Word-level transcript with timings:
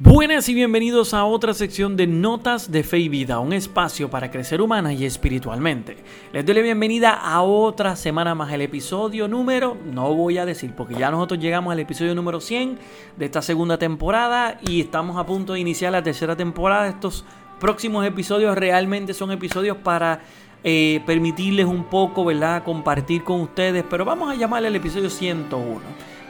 Buenas 0.00 0.48
y 0.48 0.54
bienvenidos 0.54 1.12
a 1.12 1.24
otra 1.24 1.52
sección 1.54 1.96
de 1.96 2.06
Notas 2.06 2.70
de 2.70 2.84
Fe 2.84 3.00
y 3.00 3.08
Vida, 3.08 3.40
un 3.40 3.52
espacio 3.52 4.08
para 4.08 4.30
crecer 4.30 4.62
humana 4.62 4.92
y 4.92 5.04
espiritualmente. 5.04 5.96
Les 6.32 6.46
doy 6.46 6.54
la 6.54 6.62
bienvenida 6.62 7.14
a 7.14 7.42
otra 7.42 7.96
semana 7.96 8.32
más, 8.36 8.52
el 8.52 8.60
episodio 8.60 9.26
número, 9.26 9.76
no 9.92 10.14
voy 10.14 10.38
a 10.38 10.46
decir, 10.46 10.72
porque 10.76 10.94
ya 10.94 11.10
nosotros 11.10 11.40
llegamos 11.40 11.72
al 11.72 11.80
episodio 11.80 12.14
número 12.14 12.38
100 12.38 12.78
de 13.16 13.24
esta 13.24 13.42
segunda 13.42 13.76
temporada 13.76 14.60
y 14.64 14.82
estamos 14.82 15.16
a 15.16 15.26
punto 15.26 15.54
de 15.54 15.60
iniciar 15.60 15.90
la 15.90 16.02
tercera 16.04 16.36
temporada. 16.36 16.86
Estos 16.86 17.24
próximos 17.58 18.06
episodios 18.06 18.56
realmente 18.56 19.14
son 19.14 19.32
episodios 19.32 19.78
para 19.78 20.20
eh, 20.62 21.02
permitirles 21.06 21.66
un 21.66 21.82
poco, 21.82 22.24
¿verdad?, 22.24 22.62
compartir 22.62 23.24
con 23.24 23.40
ustedes, 23.40 23.84
pero 23.90 24.04
vamos 24.04 24.30
a 24.30 24.36
llamarle 24.36 24.68
el 24.68 24.76
episodio 24.76 25.10
101. 25.10 25.80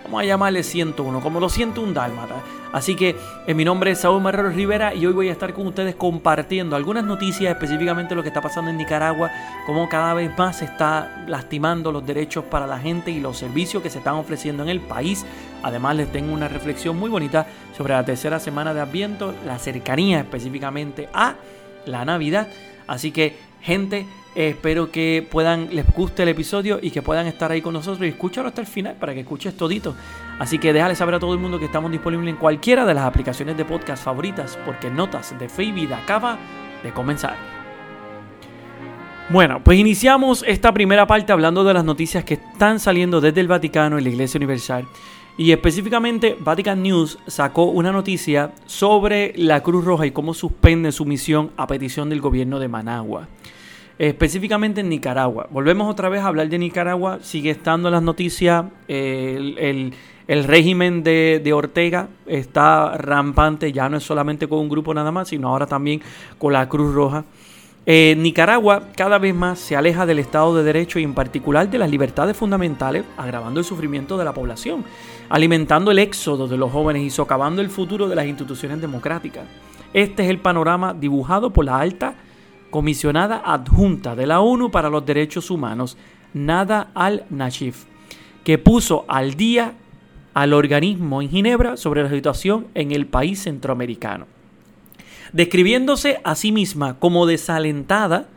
Vamos 0.08 0.22
a 0.22 0.24
llamarle 0.24 0.62
101, 0.62 1.20
como 1.20 1.38
lo 1.38 1.50
siento 1.50 1.82
un 1.82 1.92
dálmata. 1.92 2.36
Así 2.72 2.96
que 2.96 3.14
en 3.46 3.54
mi 3.54 3.62
nombre 3.62 3.90
es 3.90 3.98
Saúl 3.98 4.22
Marrero 4.22 4.48
Rivera 4.48 4.94
y 4.94 5.04
hoy 5.04 5.12
voy 5.12 5.28
a 5.28 5.32
estar 5.32 5.52
con 5.52 5.66
ustedes 5.66 5.96
compartiendo 5.96 6.76
algunas 6.76 7.04
noticias, 7.04 7.52
específicamente 7.52 8.14
lo 8.14 8.22
que 8.22 8.28
está 8.28 8.40
pasando 8.40 8.70
en 8.70 8.78
Nicaragua, 8.78 9.30
cómo 9.66 9.86
cada 9.86 10.14
vez 10.14 10.30
más 10.38 10.60
se 10.60 10.64
está 10.64 11.26
lastimando 11.26 11.92
los 11.92 12.06
derechos 12.06 12.44
para 12.44 12.66
la 12.66 12.78
gente 12.78 13.10
y 13.10 13.20
los 13.20 13.36
servicios 13.36 13.82
que 13.82 13.90
se 13.90 13.98
están 13.98 14.14
ofreciendo 14.14 14.62
en 14.62 14.70
el 14.70 14.80
país. 14.80 15.26
Además 15.62 15.96
les 15.96 16.10
tengo 16.10 16.32
una 16.32 16.48
reflexión 16.48 16.98
muy 16.98 17.10
bonita 17.10 17.46
sobre 17.76 17.92
la 17.92 18.02
tercera 18.02 18.40
semana 18.40 18.72
de 18.72 18.80
Adviento, 18.80 19.34
la 19.44 19.58
cercanía 19.58 20.20
específicamente 20.20 21.10
a 21.12 21.34
la 21.84 22.06
Navidad. 22.06 22.48
Así 22.86 23.12
que 23.12 23.36
gente, 23.60 24.06
espero 24.34 24.90
que 24.90 25.26
puedan, 25.28 25.74
les 25.74 25.86
guste 25.92 26.22
el 26.22 26.28
episodio 26.28 26.78
y 26.80 26.90
que 26.90 27.02
puedan 27.02 27.26
estar 27.26 27.50
ahí 27.50 27.60
con 27.60 27.74
nosotros 27.74 28.06
y 28.06 28.10
escúchalo 28.10 28.48
hasta 28.48 28.60
el 28.60 28.66
final 28.66 28.96
para 28.96 29.14
que 29.14 29.20
escuches 29.20 29.56
todito. 29.56 29.94
Así 30.38 30.58
que 30.58 30.72
déjale 30.72 30.94
saber 30.94 31.16
a 31.16 31.18
todo 31.18 31.32
el 31.32 31.40
mundo 31.40 31.58
que 31.58 31.64
estamos 31.64 31.90
disponibles 31.90 32.28
en 32.28 32.36
cualquiera 32.36 32.84
de 32.84 32.94
las 32.94 33.04
aplicaciones 33.04 33.56
de 33.56 33.64
podcast 33.64 34.04
favoritas 34.04 34.58
porque 34.64 34.90
Notas 34.90 35.38
de 35.38 35.48
Fe 35.48 35.64
y 35.64 35.72
Vida 35.72 35.98
acaba 35.98 36.38
de 36.82 36.92
comenzar. 36.92 37.36
Bueno, 39.30 39.60
pues 39.62 39.78
iniciamos 39.78 40.42
esta 40.46 40.72
primera 40.72 41.06
parte 41.06 41.32
hablando 41.32 41.62
de 41.62 41.74
las 41.74 41.84
noticias 41.84 42.24
que 42.24 42.34
están 42.34 42.80
saliendo 42.80 43.20
desde 43.20 43.40
el 43.40 43.48
Vaticano 43.48 43.98
y 43.98 44.02
la 44.02 44.08
Iglesia 44.08 44.38
Universal. 44.38 44.86
Y 45.38 45.52
específicamente 45.52 46.36
Vatican 46.38 46.82
News 46.82 47.18
sacó 47.26 47.64
una 47.64 47.92
noticia 47.92 48.52
sobre 48.66 49.32
la 49.36 49.62
Cruz 49.62 49.84
Roja 49.84 50.04
y 50.04 50.10
cómo 50.10 50.34
suspende 50.34 50.92
su 50.92 51.06
misión 51.06 51.52
a 51.56 51.66
petición 51.66 52.10
del 52.10 52.20
gobierno 52.20 52.58
de 52.58 52.68
Managua 52.68 53.28
específicamente 53.98 54.80
en 54.80 54.88
Nicaragua. 54.88 55.48
Volvemos 55.50 55.90
otra 55.90 56.08
vez 56.08 56.22
a 56.22 56.28
hablar 56.28 56.48
de 56.48 56.58
Nicaragua, 56.58 57.18
sigue 57.20 57.50
estando 57.50 57.90
las 57.90 58.02
noticias, 58.02 58.64
el, 58.86 59.92
régimen 60.28 61.02
de, 61.02 61.52
Ortega 61.52 62.08
está 62.26 62.96
rampante, 62.96 63.72
ya 63.72 63.88
no 63.88 63.96
es 63.96 64.04
solamente 64.04 64.46
con 64.46 64.60
un 64.60 64.68
grupo 64.68 64.94
nada 64.94 65.10
más, 65.10 65.28
sino 65.28 65.48
ahora 65.48 65.66
también 65.66 66.00
con 66.38 66.52
la 66.52 66.68
Cruz 66.68 66.94
Roja. 66.94 67.24
Eh, 67.90 68.14
Nicaragua 68.18 68.82
cada 68.94 69.18
vez 69.18 69.34
más 69.34 69.58
se 69.58 69.74
aleja 69.74 70.04
del 70.04 70.18
Estado 70.18 70.54
de 70.54 70.62
Derecho 70.62 70.98
y 70.98 71.04
en 71.04 71.14
particular 71.14 71.70
de 71.70 71.78
las 71.78 71.88
libertades 71.88 72.36
fundamentales, 72.36 73.06
agravando 73.16 73.60
el 73.60 73.64
sufrimiento 73.64 74.18
de 74.18 74.26
la 74.26 74.34
población, 74.34 74.84
alimentando 75.30 75.90
el 75.90 75.98
éxodo 75.98 76.46
de 76.46 76.58
los 76.58 76.70
jóvenes 76.70 77.02
y 77.02 77.08
socavando 77.08 77.62
el 77.62 77.70
futuro 77.70 78.06
de 78.06 78.14
las 78.14 78.26
instituciones 78.26 78.82
democráticas. 78.82 79.46
Este 79.94 80.22
es 80.22 80.28
el 80.28 80.38
panorama 80.38 80.92
dibujado 80.92 81.50
por 81.50 81.64
la 81.64 81.80
alta 81.80 82.12
comisionada 82.68 83.40
adjunta 83.42 84.14
de 84.14 84.26
la 84.26 84.40
ONU 84.40 84.70
para 84.70 84.90
los 84.90 85.06
Derechos 85.06 85.50
Humanos, 85.50 85.96
Nada 86.34 86.90
al-Nashif, 86.94 87.86
que 88.44 88.58
puso 88.58 89.06
al 89.08 89.32
día 89.32 89.72
al 90.34 90.52
organismo 90.52 91.22
en 91.22 91.30
Ginebra 91.30 91.78
sobre 91.78 92.02
la 92.02 92.10
situación 92.10 92.66
en 92.74 92.92
el 92.92 93.06
país 93.06 93.42
centroamericano. 93.44 94.26
Describiéndose 95.32 96.20
a 96.24 96.34
sí 96.34 96.52
misma 96.52 96.98
como 96.98 97.26
desalentada, 97.26 98.28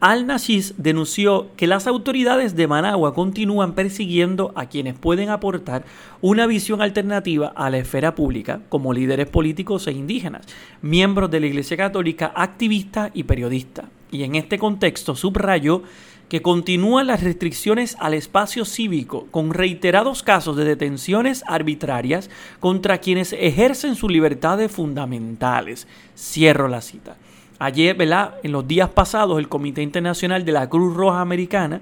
al-Nashiz 0.00 0.74
denunció 0.78 1.48
que 1.56 1.66
las 1.66 1.88
autoridades 1.88 2.54
de 2.54 2.68
Managua 2.68 3.14
continúan 3.14 3.74
persiguiendo 3.74 4.52
a 4.54 4.66
quienes 4.66 4.96
pueden 4.96 5.28
aportar 5.28 5.84
una 6.20 6.46
visión 6.46 6.80
alternativa 6.80 7.52
a 7.56 7.68
la 7.68 7.78
esfera 7.78 8.14
pública, 8.14 8.60
como 8.68 8.92
líderes 8.92 9.26
políticos 9.26 9.88
e 9.88 9.92
indígenas, 9.92 10.46
miembros 10.82 11.30
de 11.32 11.40
la 11.40 11.46
Iglesia 11.46 11.76
Católica, 11.76 12.32
activistas 12.34 13.10
y 13.12 13.24
periodistas. 13.24 13.86
Y 14.12 14.22
en 14.22 14.36
este 14.36 14.58
contexto 14.58 15.16
subrayó 15.16 15.82
que 16.28 16.42
continúan 16.42 17.06
las 17.06 17.22
restricciones 17.22 17.96
al 18.00 18.14
espacio 18.14 18.64
cívico, 18.64 19.26
con 19.30 19.52
reiterados 19.52 20.22
casos 20.22 20.56
de 20.56 20.64
detenciones 20.64 21.42
arbitrarias 21.46 22.28
contra 22.60 22.98
quienes 22.98 23.32
ejercen 23.32 23.94
sus 23.94 24.10
libertades 24.10 24.70
fundamentales. 24.70 25.86
Cierro 26.16 26.68
la 26.68 26.82
cita. 26.82 27.16
Ayer, 27.58 27.96
¿verdad? 27.96 28.34
En 28.42 28.52
los 28.52 28.68
días 28.68 28.90
pasados, 28.90 29.38
el 29.38 29.48
Comité 29.48 29.82
Internacional 29.82 30.44
de 30.44 30.52
la 30.52 30.68
Cruz 30.68 30.94
Roja 30.94 31.20
Americana, 31.20 31.80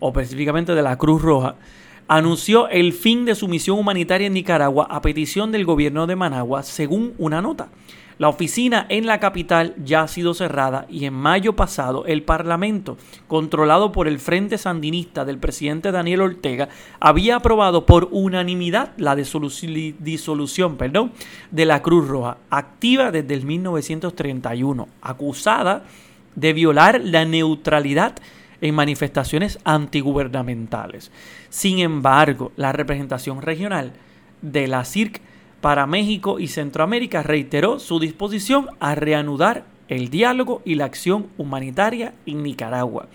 o 0.00 0.08
específicamente 0.08 0.74
de 0.74 0.82
la 0.82 0.96
Cruz 0.98 1.22
Roja, 1.22 1.56
anunció 2.08 2.68
el 2.68 2.92
fin 2.92 3.24
de 3.24 3.34
su 3.34 3.46
misión 3.46 3.78
humanitaria 3.78 4.26
en 4.26 4.32
Nicaragua 4.32 4.86
a 4.90 5.00
petición 5.00 5.52
del 5.52 5.64
gobierno 5.64 6.06
de 6.06 6.16
Managua, 6.16 6.62
según 6.62 7.14
una 7.18 7.40
nota. 7.40 7.68
La 8.22 8.28
oficina 8.28 8.86
en 8.88 9.06
la 9.06 9.18
capital 9.18 9.74
ya 9.84 10.02
ha 10.02 10.06
sido 10.06 10.32
cerrada 10.32 10.86
y 10.88 11.06
en 11.06 11.12
mayo 11.12 11.56
pasado 11.56 12.06
el 12.06 12.22
Parlamento, 12.22 12.96
controlado 13.26 13.90
por 13.90 14.06
el 14.06 14.20
Frente 14.20 14.58
Sandinista 14.58 15.24
del 15.24 15.38
presidente 15.38 15.90
Daniel 15.90 16.20
Ortega, 16.20 16.68
había 17.00 17.34
aprobado 17.34 17.84
por 17.84 18.06
unanimidad 18.12 18.92
la 18.96 19.16
disolución 19.16 20.78
de 21.50 21.64
la 21.66 21.82
Cruz 21.82 22.06
Roja, 22.06 22.36
activa 22.48 23.10
desde 23.10 23.34
el 23.34 23.44
1931, 23.44 24.88
acusada 25.02 25.82
de 26.36 26.52
violar 26.52 27.00
la 27.02 27.24
neutralidad 27.24 28.14
en 28.60 28.76
manifestaciones 28.76 29.58
antigubernamentales. 29.64 31.10
Sin 31.48 31.80
embargo, 31.80 32.52
la 32.54 32.70
representación 32.70 33.42
regional 33.42 33.94
de 34.42 34.68
la 34.68 34.84
CIRC 34.84 35.20
para 35.62 35.86
México 35.86 36.40
y 36.40 36.48
Centroamérica 36.48 37.22
reiteró 37.22 37.78
su 37.78 38.00
disposición 38.00 38.66
a 38.80 38.96
reanudar 38.96 39.64
el 39.88 40.10
diálogo 40.10 40.60
y 40.64 40.74
la 40.74 40.86
acción 40.86 41.28
humanitaria 41.38 42.14
en 42.26 42.42
Nicaragua. 42.42 43.06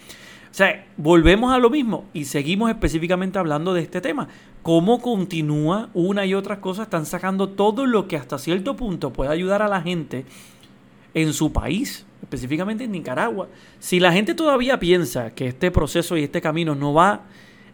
O 0.49 0.53
sea, 0.57 0.87
volvemos 0.95 1.53
a 1.53 1.59
lo 1.59 1.69
mismo 1.69 2.05
y 2.13 2.23
seguimos 2.23 2.69
específicamente 2.69 3.37
hablando 3.37 3.73
de 3.73 3.81
este 3.81 3.99
tema. 3.99 4.29
Cómo 4.63 5.01
continúa 5.01 5.89
una 5.93 6.25
y 6.25 6.33
otras 6.33 6.59
cosas, 6.59 6.85
están 6.85 7.05
sacando 7.05 7.49
todo 7.49 7.85
lo 7.85 8.07
que 8.07 8.15
hasta 8.15 8.39
cierto 8.39 8.77
punto 8.77 9.11
puede 9.11 9.29
ayudar 9.29 9.61
a 9.61 9.67
la 9.67 9.81
gente 9.81 10.25
en 11.13 11.33
su 11.33 11.51
país, 11.51 12.05
específicamente 12.21 12.85
en 12.85 12.93
Nicaragua. 12.93 13.49
Si 13.79 13.99
la 13.99 14.13
gente 14.13 14.33
todavía 14.33 14.79
piensa 14.79 15.31
que 15.31 15.47
este 15.47 15.69
proceso 15.69 16.15
y 16.15 16.23
este 16.23 16.39
camino 16.39 16.75
no 16.75 16.93
va 16.93 17.23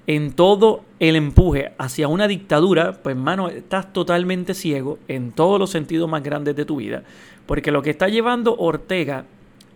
en 0.07 0.33
todo 0.33 0.83
el 0.99 1.15
empuje 1.15 1.73
hacia 1.77 2.07
una 2.07 2.27
dictadura, 2.27 3.01
pues 3.03 3.15
hermano, 3.15 3.49
estás 3.49 3.93
totalmente 3.93 4.53
ciego 4.53 4.99
en 5.07 5.31
todos 5.31 5.59
los 5.59 5.69
sentidos 5.69 6.09
más 6.09 6.23
grandes 6.23 6.55
de 6.55 6.65
tu 6.65 6.77
vida. 6.77 7.03
Porque 7.45 7.71
lo 7.71 7.81
que 7.81 7.89
está 7.89 8.07
llevando 8.07 8.55
Ortega 8.57 9.25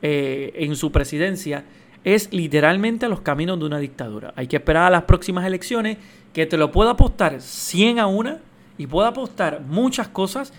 eh, 0.01 0.53
en 0.55 0.75
su 0.75 0.91
presidencia 0.91 1.65
es 2.03 2.31
literalmente 2.31 3.05
a 3.05 3.09
los 3.09 3.21
caminos 3.21 3.59
de 3.59 3.65
una 3.65 3.79
dictadura. 3.79 4.33
Hay 4.35 4.47
que 4.47 4.57
esperar 4.57 4.83
a 4.83 4.89
las 4.89 5.03
próximas 5.03 5.45
elecciones 5.45 5.97
que 6.33 6.45
te 6.45 6.57
lo 6.57 6.71
pueda 6.71 6.91
apostar 6.91 7.41
100 7.41 7.99
a 7.99 8.07
una 8.07 8.39
y 8.77 8.88
pueda 8.88 9.09
apostar 9.09 9.61
muchas 9.61 10.07
cosas 10.07 10.53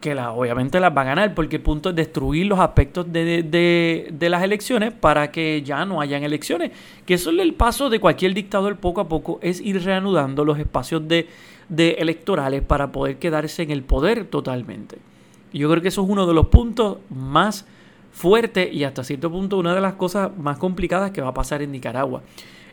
que 0.00 0.14
la, 0.14 0.32
obviamente 0.32 0.80
las 0.80 0.96
va 0.96 1.02
a 1.02 1.04
ganar, 1.04 1.34
porque 1.34 1.56
el 1.56 1.62
punto 1.62 1.90
es 1.90 1.96
destruir 1.96 2.46
los 2.46 2.58
aspectos 2.58 3.12
de, 3.12 3.42
de, 3.42 4.28
las 4.28 4.42
elecciones 4.42 4.92
para 4.92 5.30
que 5.30 5.62
ya 5.62 5.84
no 5.84 6.00
hayan 6.00 6.24
elecciones. 6.24 6.72
Que 7.06 7.14
eso 7.14 7.30
es 7.30 7.38
el 7.38 7.54
paso 7.54 7.90
de 7.90 8.00
cualquier 8.00 8.34
dictador 8.34 8.76
poco 8.76 9.00
a 9.00 9.08
poco, 9.08 9.38
es 9.42 9.60
ir 9.60 9.82
reanudando 9.84 10.44
los 10.44 10.58
espacios 10.58 11.06
de, 11.06 11.28
de 11.68 11.92
electorales 11.92 12.62
para 12.62 12.92
poder 12.92 13.18
quedarse 13.18 13.62
en 13.62 13.70
el 13.70 13.82
poder 13.82 14.24
totalmente. 14.24 14.98
yo 15.52 15.70
creo 15.70 15.82
que 15.82 15.88
eso 15.88 16.02
es 16.02 16.08
uno 16.08 16.26
de 16.26 16.34
los 16.34 16.46
puntos 16.46 16.98
más 17.10 17.66
fuertes 18.12 18.72
y 18.72 18.84
hasta 18.84 19.04
cierto 19.04 19.30
punto 19.30 19.56
una 19.56 19.74
de 19.74 19.80
las 19.80 19.94
cosas 19.94 20.36
más 20.36 20.58
complicadas 20.58 21.12
que 21.12 21.20
va 21.20 21.28
a 21.28 21.34
pasar 21.34 21.62
en 21.62 21.72
Nicaragua. 21.72 22.22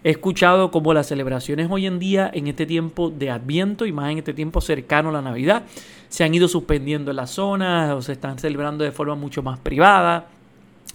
He 0.03 0.11
escuchado 0.11 0.71
como 0.71 0.93
las 0.93 1.07
celebraciones 1.07 1.67
hoy 1.69 1.85
en 1.85 1.99
día, 1.99 2.29
en 2.33 2.47
este 2.47 2.65
tiempo 2.65 3.09
de 3.09 3.29
Adviento 3.29 3.85
y 3.85 3.91
más 3.91 4.11
en 4.11 4.19
este 4.19 4.33
tiempo 4.33 4.61
cercano 4.61 5.09
a 5.09 5.11
la 5.11 5.21
Navidad, 5.21 5.63
se 6.09 6.23
han 6.23 6.33
ido 6.33 6.47
suspendiendo 6.47 7.11
en 7.11 7.17
las 7.17 7.31
zonas 7.31 7.93
o 7.93 8.01
se 8.01 8.13
están 8.13 8.39
celebrando 8.39 8.83
de 8.83 8.91
forma 8.91 9.15
mucho 9.15 9.43
más 9.43 9.59
privada 9.59 10.27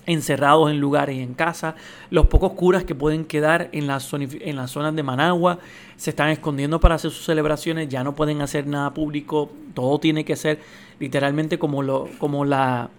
encerrados 0.06 0.70
en 0.70 0.80
lugares 0.80 1.16
y 1.16 1.20
en 1.20 1.34
casa. 1.34 1.74
Los 2.10 2.26
pocos 2.26 2.52
curas 2.52 2.84
que 2.84 2.94
pueden 2.94 3.24
quedar 3.24 3.68
en 3.72 3.86
las, 3.86 4.12
en 4.12 4.56
las 4.56 4.70
zonas 4.70 4.94
de 4.94 5.02
Managua 5.02 5.58
se 5.96 6.10
están 6.10 6.30
escondiendo 6.30 6.80
para 6.80 6.96
hacer 6.96 7.10
sus 7.10 7.24
celebraciones, 7.24 7.88
ya 7.88 8.02
no 8.02 8.14
pueden 8.14 8.40
hacer 8.40 8.66
nada 8.66 8.92
público, 8.92 9.50
todo 9.74 9.98
tiene 9.98 10.24
que 10.24 10.36
ser 10.36 10.60
literalmente 10.98 11.58
como, 11.58 11.82
lo, 11.82 12.08
como 12.18 12.44
la 12.44 12.90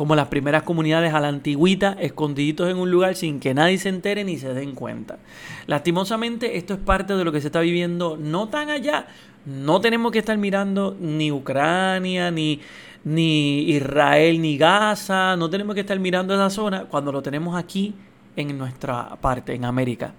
como 0.00 0.16
las 0.16 0.28
primeras 0.28 0.62
comunidades 0.62 1.12
a 1.12 1.20
la 1.20 1.28
antigüita, 1.28 1.94
escondiditos 2.00 2.70
en 2.70 2.78
un 2.78 2.90
lugar 2.90 3.16
sin 3.16 3.38
que 3.38 3.52
nadie 3.52 3.76
se 3.76 3.90
entere 3.90 4.24
ni 4.24 4.38
se 4.38 4.54
den 4.54 4.74
cuenta. 4.74 5.18
Lastimosamente, 5.66 6.56
esto 6.56 6.72
es 6.72 6.80
parte 6.80 7.16
de 7.16 7.22
lo 7.22 7.32
que 7.32 7.42
se 7.42 7.48
está 7.48 7.60
viviendo 7.60 8.16
no 8.16 8.48
tan 8.48 8.70
allá. 8.70 9.08
No 9.44 9.82
tenemos 9.82 10.10
que 10.10 10.20
estar 10.20 10.38
mirando 10.38 10.96
ni 10.98 11.30
Ucrania, 11.30 12.30
ni, 12.30 12.62
ni 13.04 13.60
Israel, 13.72 14.40
ni 14.40 14.56
Gaza. 14.56 15.36
No 15.36 15.50
tenemos 15.50 15.74
que 15.74 15.82
estar 15.82 15.98
mirando 15.98 16.32
esa 16.32 16.48
zona 16.48 16.84
cuando 16.86 17.12
lo 17.12 17.20
tenemos 17.20 17.54
aquí 17.54 17.94
en 18.36 18.56
nuestra 18.56 19.16
parte, 19.16 19.52
en 19.52 19.66
América. 19.66 20.14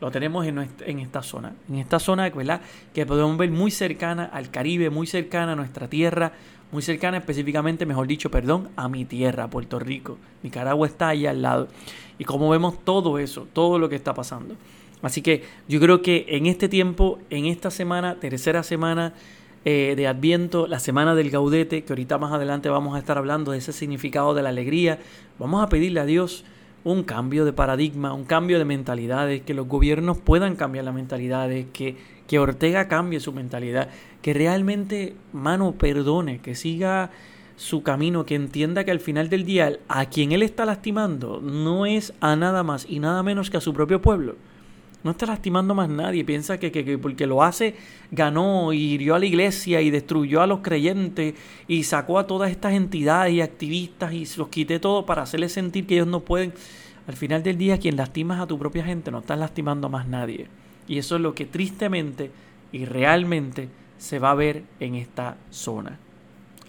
Lo 0.00 0.10
tenemos 0.10 0.46
en, 0.46 0.58
esta 1.00 1.22
zona. 1.22 1.52
En 1.68 1.74
esta 1.74 1.98
zona 1.98 2.30
¿verdad? 2.30 2.62
que 2.94 3.04
podemos 3.04 3.36
ver 3.36 3.50
muy 3.50 3.70
cercana 3.70 4.24
al 4.24 4.50
Caribe, 4.50 4.88
muy 4.88 5.06
cercana 5.06 5.52
a 5.52 5.56
nuestra 5.56 5.88
tierra, 5.88 6.32
muy 6.70 6.82
cercana 6.82 7.18
específicamente, 7.18 7.86
mejor 7.86 8.06
dicho, 8.06 8.30
perdón, 8.30 8.68
a 8.76 8.88
mi 8.88 9.04
tierra, 9.04 9.48
Puerto 9.48 9.78
Rico. 9.78 10.18
Nicaragua 10.42 10.86
está 10.86 11.08
ahí 11.08 11.26
al 11.26 11.42
lado. 11.42 11.68
Y 12.18 12.24
como 12.24 12.50
vemos 12.50 12.84
todo 12.84 13.18
eso, 13.18 13.46
todo 13.52 13.78
lo 13.78 13.88
que 13.88 13.96
está 13.96 14.14
pasando. 14.14 14.54
Así 15.02 15.22
que 15.22 15.44
yo 15.68 15.80
creo 15.80 16.02
que 16.02 16.26
en 16.28 16.46
este 16.46 16.68
tiempo, 16.68 17.18
en 17.30 17.46
esta 17.46 17.70
semana, 17.70 18.16
tercera 18.16 18.62
semana 18.62 19.14
eh, 19.64 19.94
de 19.96 20.06
Adviento, 20.06 20.66
la 20.66 20.80
semana 20.80 21.14
del 21.14 21.30
gaudete, 21.30 21.84
que 21.84 21.92
ahorita 21.92 22.18
más 22.18 22.32
adelante 22.32 22.68
vamos 22.68 22.96
a 22.96 22.98
estar 22.98 23.18
hablando 23.18 23.52
de 23.52 23.58
ese 23.58 23.72
significado 23.72 24.34
de 24.34 24.42
la 24.42 24.48
alegría, 24.48 24.98
vamos 25.38 25.62
a 25.62 25.68
pedirle 25.68 26.00
a 26.00 26.04
Dios 26.04 26.44
un 26.84 27.02
cambio 27.02 27.44
de 27.44 27.52
paradigma, 27.52 28.12
un 28.12 28.24
cambio 28.24 28.58
de 28.58 28.64
mentalidades, 28.64 29.42
que 29.42 29.54
los 29.54 29.66
gobiernos 29.66 30.18
puedan 30.18 30.56
cambiar 30.56 30.84
las 30.84 30.94
mentalidades, 30.94 31.66
que, 31.72 31.96
que 32.26 32.38
Ortega 32.38 32.88
cambie 32.88 33.20
su 33.20 33.32
mentalidad, 33.32 33.88
que 34.22 34.34
realmente, 34.34 35.14
mano, 35.32 35.72
perdone, 35.72 36.38
que 36.38 36.54
siga 36.54 37.10
su 37.56 37.82
camino, 37.82 38.24
que 38.24 38.36
entienda 38.36 38.84
que 38.84 38.92
al 38.92 39.00
final 39.00 39.28
del 39.28 39.44
día 39.44 39.78
a 39.88 40.06
quien 40.06 40.32
él 40.32 40.42
está 40.42 40.64
lastimando 40.64 41.40
no 41.42 41.86
es 41.86 42.14
a 42.20 42.36
nada 42.36 42.62
más 42.62 42.86
y 42.88 43.00
nada 43.00 43.22
menos 43.22 43.50
que 43.50 43.56
a 43.56 43.60
su 43.60 43.74
propio 43.74 44.00
pueblo. 44.00 44.36
No 45.04 45.12
está 45.12 45.26
lastimando 45.26 45.74
más 45.74 45.88
nadie. 45.88 46.24
Piensa 46.24 46.58
que, 46.58 46.72
que, 46.72 46.98
porque 46.98 47.26
lo 47.26 47.42
hace, 47.42 47.76
ganó 48.10 48.72
y 48.72 48.94
hirió 48.94 49.14
a 49.14 49.18
la 49.18 49.26
iglesia 49.26 49.80
y 49.80 49.90
destruyó 49.90 50.42
a 50.42 50.46
los 50.46 50.60
creyentes 50.60 51.34
y 51.68 51.84
sacó 51.84 52.18
a 52.18 52.26
todas 52.26 52.50
estas 52.50 52.72
entidades 52.72 53.32
y 53.32 53.40
activistas 53.40 54.12
y 54.12 54.26
los 54.36 54.48
quité 54.48 54.80
todo 54.80 55.06
para 55.06 55.22
hacerles 55.22 55.52
sentir 55.52 55.86
que 55.86 55.94
ellos 55.94 56.08
no 56.08 56.20
pueden. 56.20 56.52
Al 57.06 57.16
final 57.16 57.42
del 57.42 57.56
día, 57.56 57.78
quien 57.78 57.96
lastimas 57.96 58.40
a 58.40 58.46
tu 58.46 58.58
propia 58.58 58.84
gente 58.84 59.10
no 59.10 59.20
estás 59.20 59.38
lastimando 59.38 59.86
a 59.86 59.90
más 59.90 60.06
nadie. 60.06 60.48
Y 60.86 60.98
eso 60.98 61.16
es 61.16 61.22
lo 61.22 61.34
que 61.34 61.46
tristemente 61.46 62.30
y 62.72 62.84
realmente 62.84 63.68
se 63.98 64.18
va 64.18 64.32
a 64.32 64.34
ver 64.34 64.64
en 64.80 64.94
esta 64.94 65.36
zona. 65.50 65.98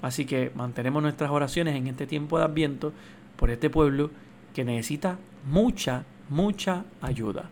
Así 0.02 0.26
que 0.26 0.52
mantenemos 0.56 1.02
nuestras 1.02 1.30
oraciones 1.32 1.76
en 1.76 1.88
este 1.88 2.08
tiempo 2.08 2.38
de 2.38 2.46
Adviento 2.46 2.94
por 3.36 3.50
este 3.50 3.70
pueblo 3.70 4.12
que 4.54 4.64
necesita 4.64 5.18
mucha, 5.46 6.06
mucha 6.30 6.86
ayuda. 7.02 7.50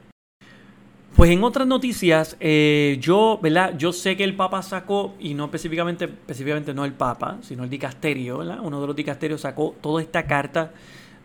Pues 1.18 1.32
en 1.32 1.44
otras 1.44 1.66
noticias, 1.66 2.38
eh, 2.40 3.00
yo, 3.02 3.40
¿verdad? 3.42 3.76
Yo 3.76 3.92
sé 3.92 4.16
que 4.16 4.24
el 4.24 4.36
Papa 4.36 4.62
sacó, 4.62 5.16
y 5.20 5.34
no 5.34 5.46
específicamente, 5.46 6.06
específicamente 6.06 6.76
no 6.76 6.86
el 6.86 6.94
Papa, 6.94 7.40
sino 7.42 7.64
el 7.64 7.72
dicasterio, 7.72 8.38
¿verdad? 8.38 8.60
Uno 8.62 8.80
de 8.80 8.86
los 8.86 8.96
dicasterios 8.96 9.42
sacó 9.42 9.74
toda 9.82 10.00
esta 10.00 10.28
carta 10.28 10.74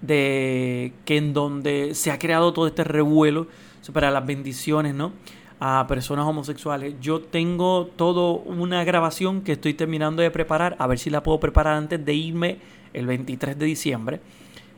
de 0.01 0.95
que 1.05 1.19
en 1.19 1.35
donde 1.35 1.95
se 1.95 2.11
ha 2.11 2.19
creado 2.19 2.55
todo 2.55 2.67
este 2.67 2.85
revuelo 2.85 3.49
para 3.93 4.11
las 4.11 4.25
bendiciones, 4.25 4.95
¿no? 4.95 5.13
a 5.61 5.87
personas 5.87 6.25
homosexuales. 6.25 6.95
Yo 7.03 7.21
tengo 7.21 7.91
todo 7.95 8.37
una 8.39 8.83
grabación 8.85 9.43
que 9.43 9.53
estoy 9.53 9.75
terminando 9.75 10.23
de 10.23 10.31
preparar, 10.31 10.75
a 10.79 10.87
ver 10.87 10.99
si 10.99 11.11
la 11.11 11.23
puedo 11.23 11.39
preparar 11.39 11.77
antes 11.77 12.03
de 12.03 12.15
irme 12.15 12.59
el 12.95 13.07
23 13.07 13.59
de 13.59 13.67
diciembre. 13.67 14.21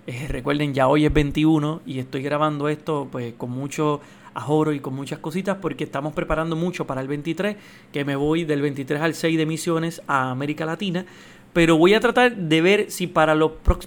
Eh, 0.06 0.26
recuerden, 0.28 0.74
ya 0.74 0.88
hoy 0.88 1.06
es 1.06 1.12
21 1.12 1.80
y 1.86 2.00
estoy 2.00 2.22
grabando 2.22 2.68
esto 2.68 3.08
pues 3.10 3.32
con 3.34 3.50
mucho 3.50 4.02
ajoro 4.34 4.72
y 4.72 4.80
con 4.80 4.94
muchas 4.94 5.18
cositas 5.18 5.58
porque 5.60 5.84
estamos 5.84 6.12
preparando 6.12 6.56
mucho 6.56 6.86
para 6.86 7.00
el 7.00 7.08
23, 7.08 7.56
que 7.92 8.04
me 8.04 8.16
voy 8.16 8.44
del 8.44 8.60
23 8.62 9.00
al 9.00 9.14
6 9.14 9.38
de 9.38 9.46
misiones 9.46 10.02
a 10.06 10.30
América 10.30 10.66
Latina. 10.66 11.06
Pero 11.52 11.76
voy 11.76 11.94
a 11.94 12.00
tratar 12.00 12.34
de 12.36 12.60
ver 12.60 12.90
si 12.90 13.06
para, 13.06 13.36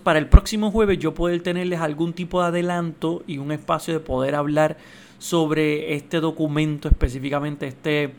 para 0.01 0.19
el 0.19 0.27
próximo 0.27 0.71
jueves 0.71 0.99
yo 0.99 1.13
puedo 1.13 1.39
tenerles 1.41 1.81
algún 1.81 2.13
tipo 2.13 2.41
de 2.41 2.47
adelanto 2.47 3.23
y 3.27 3.39
un 3.39 3.51
espacio 3.51 3.93
de 3.93 3.99
poder 3.99 4.35
hablar 4.35 4.77
sobre 5.19 5.93
este 5.95 6.21
documento 6.21 6.87
específicamente, 6.87 7.67
este, 7.67 8.13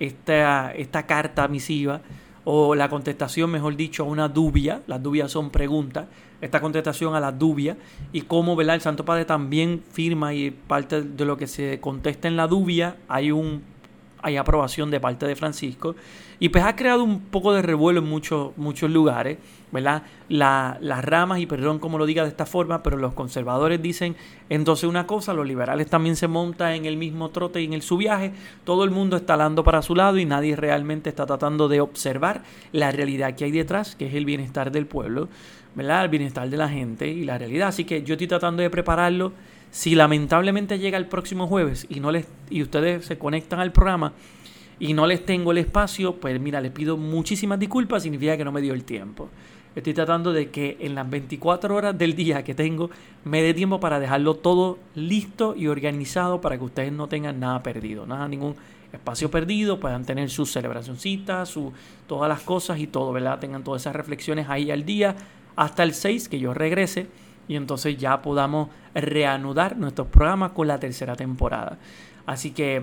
esta, 0.00 0.72
esta 0.72 1.04
carta 1.06 1.48
misiva 1.48 2.00
o 2.44 2.74
la 2.74 2.88
contestación, 2.88 3.50
mejor 3.50 3.76
dicho, 3.76 4.04
a 4.04 4.06
una 4.06 4.28
dubia. 4.28 4.82
Las 4.86 5.02
dubias 5.02 5.30
son 5.30 5.50
preguntas. 5.50 6.06
Esta 6.40 6.60
contestación 6.60 7.14
a 7.14 7.20
la 7.20 7.32
dubia 7.32 7.76
y 8.12 8.22
cómo 8.22 8.54
¿verdad? 8.54 8.74
el 8.74 8.80
Santo 8.80 9.04
Padre 9.04 9.24
también 9.24 9.82
firma 9.92 10.34
y 10.34 10.50
parte 10.50 11.02
de 11.02 11.24
lo 11.24 11.36
que 11.36 11.46
se 11.46 11.80
contesta 11.80 12.28
en 12.28 12.36
la 12.36 12.46
dubia 12.46 12.96
hay 13.08 13.30
un 13.30 13.62
hay 14.24 14.38
aprobación 14.38 14.90
de 14.90 15.00
parte 15.00 15.26
de 15.26 15.36
Francisco 15.36 15.94
y 16.40 16.48
pues 16.48 16.64
ha 16.64 16.74
creado 16.74 17.04
un 17.04 17.20
poco 17.20 17.52
de 17.52 17.60
revuelo 17.60 18.00
en 18.00 18.08
muchos, 18.08 18.56
muchos 18.56 18.90
lugares, 18.90 19.36
¿verdad? 19.70 20.02
las 20.28 21.04
ramas, 21.04 21.40
y 21.40 21.46
perdón 21.46 21.78
como 21.78 21.98
lo 21.98 22.06
diga 22.06 22.22
de 22.22 22.30
esta 22.30 22.46
forma, 22.46 22.82
pero 22.82 22.96
los 22.96 23.12
conservadores 23.12 23.82
dicen 23.82 24.16
entonces 24.48 24.88
una 24.88 25.06
cosa, 25.06 25.34
los 25.34 25.46
liberales 25.46 25.88
también 25.88 26.16
se 26.16 26.26
montan 26.26 26.72
en 26.72 26.86
el 26.86 26.96
mismo 26.96 27.28
trote 27.28 27.60
y 27.60 27.66
en 27.66 27.74
el 27.74 27.82
su 27.82 27.98
viaje, 27.98 28.32
todo 28.64 28.84
el 28.84 28.90
mundo 28.90 29.16
está 29.16 29.36
dando 29.36 29.62
para 29.62 29.82
su 29.82 29.94
lado 29.94 30.16
y 30.18 30.24
nadie 30.24 30.56
realmente 30.56 31.10
está 31.10 31.26
tratando 31.26 31.68
de 31.68 31.82
observar 31.82 32.42
la 32.72 32.90
realidad 32.90 33.34
que 33.34 33.44
hay 33.44 33.52
detrás, 33.52 33.94
que 33.94 34.06
es 34.06 34.14
el 34.14 34.24
bienestar 34.24 34.72
del 34.72 34.86
pueblo, 34.86 35.28
¿verdad? 35.74 36.04
El 36.04 36.08
bienestar 36.08 36.48
de 36.48 36.56
la 36.56 36.68
gente 36.68 37.08
y 37.08 37.24
la 37.24 37.36
realidad. 37.36 37.68
Así 37.68 37.84
que 37.84 38.02
yo 38.02 38.14
estoy 38.14 38.26
tratando 38.28 38.62
de 38.62 38.70
prepararlo 38.70 39.32
si 39.74 39.96
lamentablemente 39.96 40.78
llega 40.78 40.96
el 40.96 41.06
próximo 41.06 41.48
jueves 41.48 41.84
y, 41.90 41.98
no 41.98 42.12
les, 42.12 42.28
y 42.48 42.62
ustedes 42.62 43.06
se 43.06 43.18
conectan 43.18 43.58
al 43.58 43.72
programa 43.72 44.12
y 44.78 44.92
no 44.92 45.04
les 45.04 45.26
tengo 45.26 45.50
el 45.50 45.58
espacio, 45.58 46.14
pues 46.14 46.40
mira, 46.40 46.60
les 46.60 46.70
pido 46.70 46.96
muchísimas 46.96 47.58
disculpas, 47.58 48.04
significa 48.04 48.36
que 48.36 48.44
no 48.44 48.52
me 48.52 48.60
dio 48.60 48.72
el 48.72 48.84
tiempo. 48.84 49.30
Estoy 49.74 49.92
tratando 49.92 50.32
de 50.32 50.50
que 50.50 50.76
en 50.78 50.94
las 50.94 51.10
24 51.10 51.74
horas 51.74 51.98
del 51.98 52.14
día 52.14 52.44
que 52.44 52.54
tengo 52.54 52.88
me 53.24 53.42
dé 53.42 53.52
tiempo 53.52 53.80
para 53.80 53.98
dejarlo 53.98 54.36
todo 54.36 54.78
listo 54.94 55.56
y 55.56 55.66
organizado 55.66 56.40
para 56.40 56.56
que 56.56 56.62
ustedes 56.62 56.92
no 56.92 57.08
tengan 57.08 57.40
nada 57.40 57.60
perdido, 57.64 58.06
nada, 58.06 58.28
ningún 58.28 58.54
espacio 58.92 59.28
perdido, 59.28 59.80
puedan 59.80 60.04
tener 60.04 60.30
sus 60.30 60.52
celebracioncitas, 60.52 61.52
todas 62.06 62.28
las 62.28 62.42
cosas 62.42 62.78
y 62.78 62.86
todo, 62.86 63.12
¿verdad? 63.12 63.40
Tengan 63.40 63.64
todas 63.64 63.82
esas 63.82 63.96
reflexiones 63.96 64.46
ahí 64.48 64.70
al 64.70 64.84
día 64.84 65.16
hasta 65.56 65.82
el 65.82 65.94
6 65.94 66.28
que 66.28 66.38
yo 66.38 66.54
regrese 66.54 67.08
y 67.48 67.56
entonces 67.56 67.96
ya 67.96 68.22
podamos 68.22 68.68
reanudar 68.94 69.76
nuestros 69.76 70.08
programas 70.08 70.52
con 70.52 70.68
la 70.68 70.78
tercera 70.78 71.16
temporada. 71.16 71.78
Así 72.26 72.52
que 72.52 72.82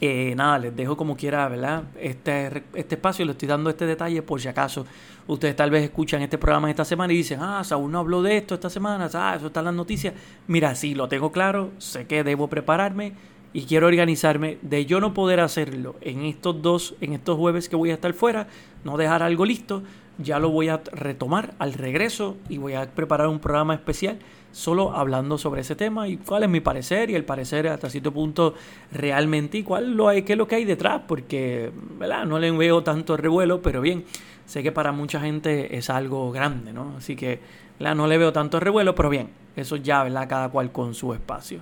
eh, 0.00 0.34
nada, 0.36 0.58
les 0.58 0.76
dejo 0.76 0.96
como 0.96 1.16
quiera, 1.16 1.48
¿verdad? 1.48 1.84
Este, 1.98 2.64
este 2.74 2.96
espacio, 2.96 3.24
le 3.24 3.32
estoy 3.32 3.48
dando 3.48 3.70
este 3.70 3.86
detalle 3.86 4.20
por 4.20 4.40
si 4.40 4.48
acaso 4.48 4.84
ustedes 5.26 5.56
tal 5.56 5.70
vez 5.70 5.84
escuchan 5.84 6.20
este 6.20 6.36
programa 6.36 6.68
esta 6.68 6.84
semana 6.84 7.12
y 7.14 7.16
dicen, 7.16 7.40
ah, 7.40 7.64
Saúl 7.64 7.90
no 7.90 8.00
habló 8.00 8.22
de 8.22 8.36
esto 8.36 8.54
esta 8.54 8.68
semana, 8.68 9.08
ah, 9.14 9.34
eso 9.36 9.46
está 9.46 9.60
en 9.60 9.66
las 9.66 9.74
noticias. 9.74 10.12
Mira, 10.48 10.74
sí, 10.74 10.94
lo 10.94 11.08
tengo 11.08 11.32
claro, 11.32 11.70
sé 11.78 12.06
que 12.06 12.24
debo 12.24 12.48
prepararme 12.48 13.14
y 13.54 13.62
quiero 13.62 13.86
organizarme 13.86 14.58
de 14.60 14.84
yo 14.84 15.00
no 15.00 15.14
poder 15.14 15.40
hacerlo 15.40 15.96
en 16.02 16.26
estos 16.26 16.60
dos, 16.60 16.94
en 17.00 17.14
estos 17.14 17.38
jueves 17.38 17.70
que 17.70 17.76
voy 17.76 17.90
a 17.90 17.94
estar 17.94 18.12
fuera, 18.12 18.48
no 18.84 18.98
dejar 18.98 19.22
algo 19.22 19.46
listo, 19.46 19.82
ya 20.18 20.38
lo 20.38 20.50
voy 20.50 20.68
a 20.68 20.80
retomar 20.92 21.54
al 21.58 21.74
regreso 21.74 22.36
y 22.48 22.58
voy 22.58 22.74
a 22.74 22.86
preparar 22.86 23.28
un 23.28 23.38
programa 23.38 23.74
especial 23.74 24.18
solo 24.52 24.92
hablando 24.96 25.36
sobre 25.36 25.60
ese 25.60 25.76
tema 25.76 26.08
y 26.08 26.16
cuál 26.16 26.44
es 26.44 26.48
mi 26.48 26.60
parecer 26.60 27.10
y 27.10 27.14
el 27.14 27.24
parecer 27.24 27.68
hasta 27.68 27.90
cierto 27.90 28.12
punto 28.12 28.54
realmente 28.90 29.58
y 29.58 29.62
cuál 29.62 29.94
lo 29.94 30.08
hay, 30.08 30.22
qué 30.22 30.32
es 30.32 30.38
lo 30.38 30.48
que 30.48 30.54
hay 30.54 30.64
detrás, 30.64 31.02
porque 31.06 31.70
¿verdad? 31.98 32.24
no 32.24 32.38
le 32.38 32.50
veo 32.52 32.82
tanto 32.82 33.16
revuelo, 33.18 33.60
pero 33.60 33.82
bien, 33.82 34.04
sé 34.46 34.62
que 34.62 34.72
para 34.72 34.92
mucha 34.92 35.20
gente 35.20 35.76
es 35.76 35.90
algo 35.90 36.32
grande, 36.32 36.72
¿no? 36.72 36.94
Así 36.96 37.16
que 37.16 37.40
no 37.78 38.06
le 38.06 38.16
veo 38.16 38.32
tanto 38.32 38.58
revuelo, 38.58 38.94
pero 38.94 39.10
bien, 39.10 39.28
eso 39.56 39.76
ya, 39.76 40.02
¿verdad? 40.02 40.28
Cada 40.28 40.48
cual 40.48 40.72
con 40.72 40.94
su 40.94 41.12
espacio. 41.12 41.60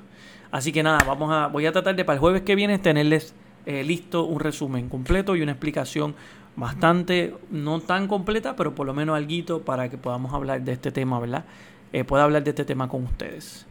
Así 0.53 0.71
que 0.71 0.85
nada, 0.85 0.99
vamos 1.05 1.33
a, 1.33 1.49
voy 1.49 1.67
a 1.67 1.73
tratar 1.73 1.97
de 1.97 2.05
para 2.05 2.15
el 2.15 2.21
jueves 2.21 2.43
que 2.43 2.55
viene 2.55 2.79
tenerles 2.79 3.35
eh, 3.67 3.83
listo 3.83 4.25
un 4.25 4.39
resumen 4.39 4.89
completo 4.89 5.35
y 5.35 5.43
una 5.43 5.53
explicación 5.53 6.15
bastante, 6.57 7.35
no 7.51 7.81
tan 7.81 8.09
completa, 8.09 8.57
pero 8.57 8.75
por 8.75 8.87
lo 8.87 8.95
menos 8.95 9.17
algo 9.17 9.61
para 9.61 9.89
que 9.89 9.99
podamos 9.99 10.33
hablar 10.33 10.63
de 10.63 10.73
este 10.73 10.93
tema, 10.93 11.19
¿verdad? 11.19 11.45
Eh, 11.93 12.05
pueda 12.05 12.25
hablar 12.25 12.45
de 12.45 12.51
este 12.51 12.65
tema 12.65 12.89
con 12.89 13.05
ustedes. 13.05 13.67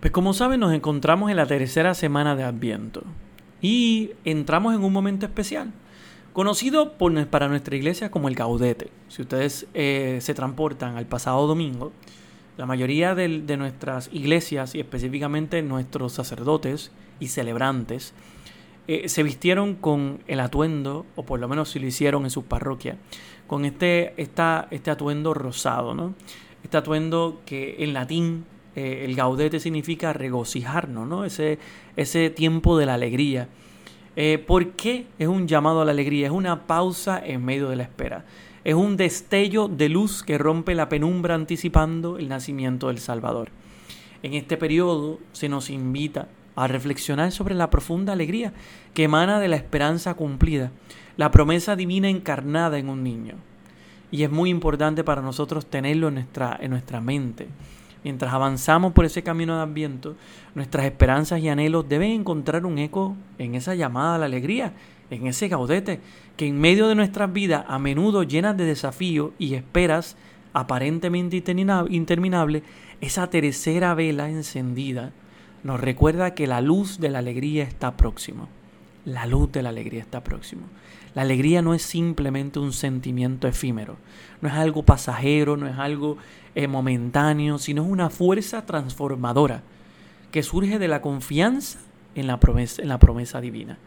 Pues 0.00 0.12
como 0.12 0.32
saben, 0.32 0.60
nos 0.60 0.72
encontramos 0.72 1.30
en 1.30 1.36
la 1.36 1.46
tercera 1.46 1.94
semana 1.94 2.36
de 2.36 2.44
Adviento 2.44 3.02
y 3.60 4.10
entramos 4.24 4.74
en 4.74 4.84
un 4.84 4.92
momento 4.92 5.26
especial, 5.26 5.72
conocido 6.32 6.92
por, 6.92 7.26
para 7.26 7.48
nuestra 7.48 7.76
iglesia 7.76 8.10
como 8.10 8.28
el 8.28 8.34
Gaudete. 8.34 8.90
Si 9.08 9.22
ustedes 9.22 9.66
eh, 9.74 10.18
se 10.20 10.34
transportan 10.34 10.96
al 10.96 11.06
pasado 11.06 11.46
domingo, 11.46 11.92
la 12.56 12.66
mayoría 12.66 13.14
de, 13.14 13.40
de 13.40 13.56
nuestras 13.56 14.08
iglesias 14.12 14.74
y 14.74 14.80
específicamente 14.80 15.62
nuestros 15.62 16.12
sacerdotes 16.12 16.92
y 17.20 17.28
celebrantes 17.28 18.14
eh, 18.88 19.10
se 19.10 19.22
vistieron 19.22 19.74
con 19.74 20.20
el 20.26 20.40
atuendo, 20.40 21.04
o 21.14 21.22
por 21.22 21.38
lo 21.38 21.46
menos 21.46 21.68
si 21.68 21.78
lo 21.78 21.86
hicieron 21.86 22.24
en 22.24 22.30
sus 22.30 22.44
parroquias, 22.44 22.96
con 23.46 23.66
este, 23.66 24.14
esta, 24.16 24.66
este 24.70 24.90
atuendo 24.90 25.34
rosado, 25.34 25.94
¿no? 25.94 26.14
Este 26.64 26.78
atuendo 26.78 27.42
que 27.44 27.76
en 27.80 27.92
latín 27.92 28.46
eh, 28.74 29.04
el 29.04 29.14
gaudete 29.14 29.60
significa 29.60 30.14
regocijarnos, 30.14 31.06
¿no? 31.06 31.26
Ese, 31.26 31.58
ese 31.96 32.30
tiempo 32.30 32.78
de 32.78 32.86
la 32.86 32.94
alegría. 32.94 33.48
Eh, 34.16 34.38
¿Por 34.38 34.70
qué 34.70 35.04
es 35.18 35.28
un 35.28 35.46
llamado 35.46 35.82
a 35.82 35.84
la 35.84 35.92
alegría? 35.92 36.28
Es 36.28 36.32
una 36.32 36.66
pausa 36.66 37.22
en 37.22 37.44
medio 37.44 37.68
de 37.68 37.76
la 37.76 37.82
espera. 37.82 38.24
Es 38.64 38.74
un 38.74 38.96
destello 38.96 39.68
de 39.68 39.90
luz 39.90 40.22
que 40.22 40.38
rompe 40.38 40.74
la 40.74 40.88
penumbra 40.88 41.34
anticipando 41.34 42.16
el 42.16 42.28
nacimiento 42.28 42.88
del 42.88 43.00
Salvador. 43.00 43.50
En 44.22 44.32
este 44.32 44.56
periodo 44.56 45.18
se 45.32 45.50
nos 45.50 45.68
invita 45.68 46.28
a 46.64 46.66
reflexionar 46.66 47.30
sobre 47.30 47.54
la 47.54 47.70
profunda 47.70 48.12
alegría 48.12 48.52
que 48.92 49.04
emana 49.04 49.38
de 49.38 49.46
la 49.46 49.56
esperanza 49.56 50.14
cumplida, 50.14 50.72
la 51.16 51.30
promesa 51.30 51.76
divina 51.76 52.08
encarnada 52.08 52.78
en 52.78 52.88
un 52.88 53.04
niño. 53.04 53.34
Y 54.10 54.24
es 54.24 54.30
muy 54.30 54.50
importante 54.50 55.04
para 55.04 55.22
nosotros 55.22 55.66
tenerlo 55.66 56.08
en 56.08 56.14
nuestra, 56.14 56.58
en 56.60 56.70
nuestra 56.70 57.00
mente. 57.00 57.46
Mientras 58.02 58.32
avanzamos 58.32 58.92
por 58.92 59.04
ese 59.04 59.22
camino 59.22 59.56
de 59.56 59.62
Adviento, 59.62 60.16
nuestras 60.56 60.84
esperanzas 60.86 61.40
y 61.40 61.48
anhelos 61.48 61.88
deben 61.88 62.10
encontrar 62.10 62.66
un 62.66 62.78
eco 62.78 63.14
en 63.38 63.54
esa 63.54 63.76
llamada 63.76 64.16
a 64.16 64.18
la 64.18 64.26
alegría, 64.26 64.72
en 65.10 65.28
ese 65.28 65.46
gaudete, 65.46 66.00
que 66.36 66.48
en 66.48 66.60
medio 66.60 66.88
de 66.88 66.96
nuestras 66.96 67.32
vidas, 67.32 67.66
a 67.68 67.78
menudo 67.78 68.24
llenas 68.24 68.56
de 68.56 68.64
desafíos 68.64 69.30
y 69.38 69.54
esperas 69.54 70.16
aparentemente 70.52 71.36
interminables, 71.90 72.62
esa 73.00 73.30
tercera 73.30 73.94
vela 73.94 74.28
encendida 74.28 75.12
nos 75.64 75.80
recuerda 75.80 76.34
que 76.34 76.46
la 76.46 76.60
luz 76.60 76.98
de 77.00 77.10
la 77.10 77.18
alegría 77.18 77.64
está 77.64 77.96
próxima. 77.96 78.48
La 79.04 79.26
luz 79.26 79.50
de 79.52 79.62
la 79.62 79.70
alegría 79.70 80.00
está 80.00 80.22
próxima. 80.22 80.62
La 81.14 81.22
alegría 81.22 81.62
no 81.62 81.74
es 81.74 81.82
simplemente 81.82 82.58
un 82.58 82.72
sentimiento 82.72 83.48
efímero, 83.48 83.96
no 84.40 84.48
es 84.48 84.54
algo 84.54 84.84
pasajero, 84.84 85.56
no 85.56 85.66
es 85.66 85.78
algo 85.78 86.16
eh, 86.54 86.68
momentáneo, 86.68 87.58
sino 87.58 87.82
es 87.82 87.88
una 87.88 88.10
fuerza 88.10 88.66
transformadora 88.66 89.62
que 90.30 90.42
surge 90.42 90.78
de 90.78 90.88
la 90.88 91.00
confianza 91.00 91.80
en 92.14 92.26
la, 92.26 92.38
promesa, 92.38 92.82
en 92.82 92.88
la 92.88 92.98
promesa 92.98 93.40
divina, 93.40 93.78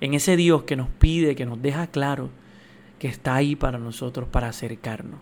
en 0.00 0.14
ese 0.14 0.36
Dios 0.36 0.62
que 0.62 0.76
nos 0.76 0.88
pide, 0.88 1.34
que 1.34 1.46
nos 1.46 1.60
deja 1.60 1.88
claro 1.88 2.30
que 2.98 3.08
está 3.08 3.34
ahí 3.34 3.56
para 3.56 3.78
nosotros, 3.78 4.28
para 4.28 4.48
acercarnos, 4.48 5.20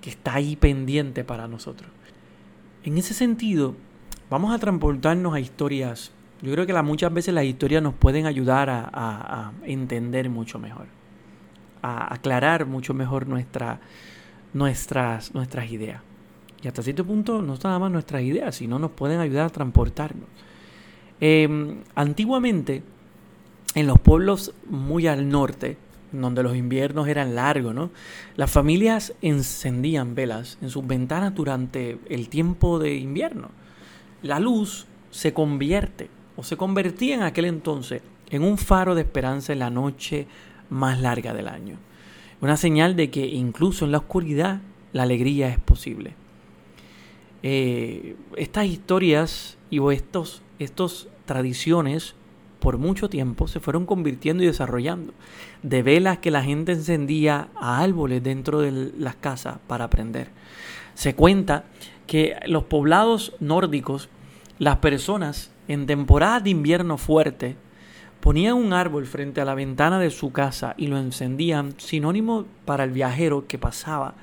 que 0.00 0.10
está 0.10 0.34
ahí 0.34 0.56
pendiente 0.56 1.24
para 1.24 1.46
nosotros. 1.46 1.90
En 2.84 2.98
ese 2.98 3.14
sentido, 3.14 3.74
vamos 4.30 4.54
a 4.54 4.58
transportarnos 4.58 5.34
a 5.34 5.40
historias 5.40 6.12
yo 6.42 6.52
creo 6.52 6.66
que 6.66 6.82
muchas 6.82 7.12
veces 7.12 7.32
las 7.32 7.44
historias 7.44 7.82
nos 7.82 7.94
pueden 7.94 8.26
ayudar 8.26 8.68
a, 8.70 9.52
entender 9.64 10.28
mucho 10.28 10.58
mejor, 10.58 10.86
a 11.82 12.12
aclarar 12.12 12.66
mucho 12.66 12.92
mejor 12.92 13.26
nuestra, 13.26 13.80
nuestras, 14.52 15.34
nuestras 15.34 15.70
ideas. 15.70 16.02
Y 16.62 16.68
hasta 16.68 16.82
cierto 16.82 17.04
punto 17.04 17.40
no 17.40 17.56
son 17.56 17.70
nada 17.70 17.78
más 17.78 17.90
nuestras 17.90 18.22
ideas, 18.22 18.56
sino 18.56 18.78
nos 18.78 18.90
pueden 18.90 19.20
ayudar 19.20 19.46
a 19.46 19.50
transportarnos. 19.50 20.28
Em, 21.20 21.78
antiguamente, 21.94 22.82
en 23.74 23.86
los 23.86 23.98
pueblos 23.98 24.54
muy 24.68 25.06
al 25.06 25.28
norte, 25.28 25.78
donde 26.12 26.42
los 26.42 26.54
inviernos 26.54 27.08
eran 27.08 27.34
largos, 27.34 27.74
¿no? 27.74 27.90
Las 28.36 28.50
familias 28.50 29.14
encendían 29.22 30.14
velas 30.14 30.58
en 30.60 30.70
sus 30.70 30.86
ventanas 30.86 31.34
durante 31.34 31.98
el 32.08 32.28
tiempo 32.28 32.78
de 32.78 32.96
invierno. 32.96 33.50
La 34.26 34.40
luz 34.40 34.86
se 35.10 35.32
convierte 35.32 36.10
o 36.36 36.42
se 36.42 36.56
convertía 36.56 37.14
en 37.14 37.22
aquel 37.22 37.46
entonces 37.46 38.02
en 38.30 38.42
un 38.42 38.58
faro 38.58 38.94
de 38.94 39.02
esperanza 39.02 39.52
en 39.52 39.60
la 39.60 39.70
noche 39.70 40.26
más 40.68 41.00
larga 41.00 41.32
del 41.32 41.48
año. 41.48 41.78
Una 42.40 42.56
señal 42.56 42.96
de 42.96 43.10
que 43.10 43.26
incluso 43.26 43.84
en 43.84 43.92
la 43.92 43.98
oscuridad 43.98 44.60
la 44.92 45.04
alegría 45.04 45.48
es 45.48 45.58
posible. 45.58 46.14
Eh, 47.42 48.16
estas 48.36 48.66
historias 48.66 49.56
y 49.70 49.80
estos, 49.92 50.42
estos 50.58 51.08
tradiciones 51.24 52.14
por 52.58 52.78
mucho 52.78 53.08
tiempo 53.08 53.46
se 53.48 53.60
fueron 53.60 53.86
convirtiendo 53.86 54.42
y 54.42 54.46
desarrollando. 54.46 55.12
De 55.62 55.82
velas 55.82 56.18
que 56.18 56.30
la 56.30 56.42
gente 56.42 56.72
encendía 56.72 57.48
a 57.54 57.80
árboles 57.80 58.22
dentro 58.22 58.60
de 58.60 58.92
las 58.98 59.16
casas 59.16 59.58
para 59.66 59.84
aprender. 59.84 60.30
Se 60.94 61.14
cuenta 61.14 61.64
que 62.06 62.36
los 62.46 62.64
poblados 62.64 63.34
nórdicos, 63.40 64.08
las 64.58 64.76
personas 64.76 65.50
en 65.68 65.86
temporada 65.86 66.40
de 66.40 66.50
invierno 66.50 66.98
fuerte, 66.98 67.56
ponían 68.20 68.54
un 68.54 68.72
árbol 68.72 69.06
frente 69.06 69.40
a 69.40 69.44
la 69.44 69.54
ventana 69.54 69.98
de 69.98 70.10
su 70.10 70.32
casa 70.32 70.74
y 70.76 70.86
lo 70.86 70.98
encendían, 70.98 71.74
sinónimo 71.78 72.46
para 72.64 72.84
el 72.84 72.90
viajero 72.90 73.46
que 73.46 73.58
pasaba, 73.58 74.14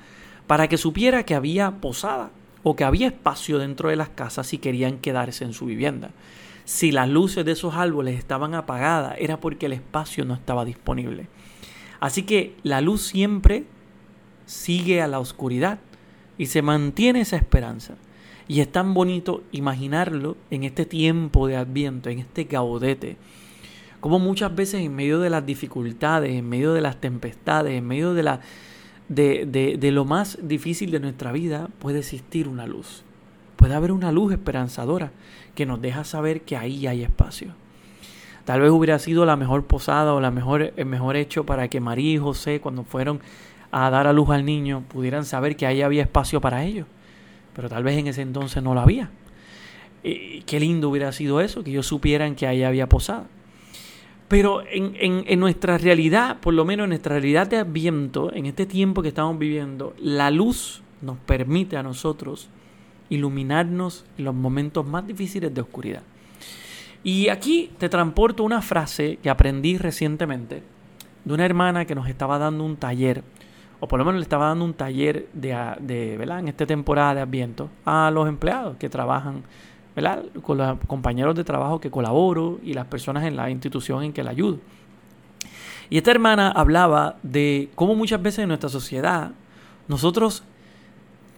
para 0.46 0.68
que 0.68 0.76
supiera 0.76 1.24
que 1.24 1.34
había 1.34 1.70
posada 1.80 2.30
o 2.62 2.76
que 2.76 2.84
había 2.84 3.08
espacio 3.08 3.58
dentro 3.58 3.88
de 3.88 3.96
las 3.96 4.08
casas 4.08 4.46
si 4.46 4.58
querían 4.58 4.98
quedarse 4.98 5.44
en 5.44 5.52
su 5.52 5.66
vivienda. 5.66 6.10
Si 6.64 6.92
las 6.92 7.08
luces 7.08 7.44
de 7.44 7.52
esos 7.52 7.74
árboles 7.74 8.18
estaban 8.18 8.54
apagadas, 8.54 9.16
era 9.18 9.38
porque 9.38 9.66
el 9.66 9.74
espacio 9.74 10.24
no 10.24 10.34
estaba 10.34 10.64
disponible. 10.64 11.28
Así 12.00 12.22
que 12.22 12.56
la 12.62 12.80
luz 12.80 13.02
siempre 13.02 13.64
sigue 14.46 15.02
a 15.02 15.08
la 15.08 15.18
oscuridad 15.18 15.78
y 16.38 16.46
se 16.46 16.62
mantiene 16.62 17.20
esa 17.20 17.36
esperanza. 17.36 17.94
Y 18.46 18.60
es 18.60 18.70
tan 18.70 18.92
bonito 18.92 19.42
imaginarlo 19.52 20.36
en 20.50 20.64
este 20.64 20.84
tiempo 20.84 21.46
de 21.46 21.56
Adviento, 21.56 22.10
en 22.10 22.18
este 22.18 22.44
gaudete. 22.44 23.16
Como 24.00 24.18
muchas 24.18 24.54
veces 24.54 24.82
en 24.82 24.94
medio 24.94 25.18
de 25.20 25.30
las 25.30 25.46
dificultades, 25.46 26.32
en 26.32 26.46
medio 26.48 26.74
de 26.74 26.82
las 26.82 27.00
tempestades, 27.00 27.72
en 27.72 27.86
medio 27.86 28.12
de, 28.12 28.22
la, 28.22 28.40
de, 29.08 29.46
de, 29.46 29.78
de 29.78 29.92
lo 29.92 30.04
más 30.04 30.38
difícil 30.42 30.90
de 30.90 31.00
nuestra 31.00 31.32
vida, 31.32 31.70
puede 31.78 32.00
existir 32.00 32.46
una 32.48 32.66
luz. 32.66 33.02
Puede 33.56 33.74
haber 33.74 33.92
una 33.92 34.12
luz 34.12 34.32
esperanzadora 34.32 35.10
que 35.54 35.64
nos 35.64 35.80
deja 35.80 36.04
saber 36.04 36.42
que 36.42 36.58
ahí 36.58 36.86
hay 36.86 37.02
espacio. 37.02 37.54
Tal 38.44 38.60
vez 38.60 38.70
hubiera 38.70 38.98
sido 38.98 39.24
la 39.24 39.36
mejor 39.36 39.64
posada 39.64 40.12
o 40.12 40.20
la 40.20 40.30
mejor, 40.30 40.74
el 40.76 40.84
mejor 40.84 41.16
hecho 41.16 41.46
para 41.46 41.68
que 41.68 41.80
María 41.80 42.12
y 42.12 42.18
José, 42.18 42.60
cuando 42.60 42.84
fueron 42.84 43.20
a 43.72 43.88
dar 43.88 44.06
a 44.06 44.12
luz 44.12 44.28
al 44.28 44.44
niño, 44.44 44.84
pudieran 44.88 45.24
saber 45.24 45.56
que 45.56 45.64
ahí 45.64 45.80
había 45.80 46.02
espacio 46.02 46.42
para 46.42 46.62
ellos 46.62 46.86
pero 47.54 47.68
tal 47.68 47.82
vez 47.82 47.98
en 47.98 48.06
ese 48.08 48.22
entonces 48.22 48.62
no 48.62 48.74
lo 48.74 48.80
había. 48.80 49.10
qué 50.02 50.60
lindo 50.60 50.90
hubiera 50.90 51.12
sido 51.12 51.40
eso, 51.40 51.64
que 51.64 51.70
ellos 51.70 51.86
supieran 51.86 52.34
que 52.34 52.46
ahí 52.46 52.62
había 52.62 52.88
posada. 52.88 53.26
Pero 54.28 54.62
en, 54.66 54.94
en, 55.26 55.40
nuestra 55.40 55.78
realidad, 55.78 56.40
por 56.40 56.54
lo 56.54 56.64
menos 56.64 56.84
en 56.84 56.90
nuestra 56.90 57.14
realidad 57.14 57.46
de 57.46 57.58
Adviento, 57.58 58.32
en 58.32 58.46
este 58.46 58.66
tiempo 58.66 59.02
que 59.02 59.08
estamos 59.08 59.38
viviendo, 59.38 59.94
la 59.98 60.30
luz 60.30 60.82
nos 61.02 61.18
permite 61.18 61.76
a 61.76 61.82
nosotros 61.82 62.48
iluminarnos 63.10 64.04
en 64.18 64.24
los 64.24 64.34
momentos 64.34 64.86
más 64.86 65.06
difíciles 65.06 65.54
de 65.54 65.60
oscuridad. 65.60 66.02
Y 67.02 67.28
aquí 67.28 67.70
te 67.78 67.90
transporto 67.90 68.44
una 68.44 68.62
frase 68.62 69.18
que 69.22 69.28
aprendí 69.28 69.76
recientemente 69.76 70.62
de 71.24 71.34
una 71.34 71.44
hermana 71.44 71.84
que 71.84 71.94
nos 71.94 72.08
estaba 72.08 72.38
dando 72.38 72.64
un 72.64 72.76
taller 72.76 73.22
o 73.84 73.86
por 73.86 73.98
lo 73.98 74.04
menos 74.06 74.18
le 74.18 74.22
estaba 74.22 74.46
dando 74.46 74.64
un 74.64 74.72
taller 74.72 75.28
de, 75.34 75.54
de 75.80 76.16
¿verdad? 76.16 76.38
en 76.38 76.48
esta 76.48 76.64
temporada 76.64 77.16
de 77.16 77.20
Adviento 77.20 77.68
a 77.84 78.10
los 78.10 78.26
empleados 78.26 78.78
que 78.78 78.88
trabajan, 78.88 79.42
¿verdad? 79.94 80.24
con 80.40 80.56
los 80.56 80.78
compañeros 80.86 81.34
de 81.34 81.44
trabajo 81.44 81.80
que 81.80 81.90
colaboro 81.90 82.60
y 82.62 82.72
las 82.72 82.86
personas 82.86 83.24
en 83.24 83.36
la 83.36 83.50
institución 83.50 84.02
en 84.02 84.14
que 84.14 84.22
la 84.22 84.30
ayudo. 84.30 84.58
Y 85.90 85.98
esta 85.98 86.12
hermana 86.12 86.50
hablaba 86.50 87.16
de 87.22 87.68
cómo 87.74 87.94
muchas 87.94 88.22
veces 88.22 88.38
en 88.38 88.48
nuestra 88.48 88.70
sociedad 88.70 89.32
nosotros 89.86 90.44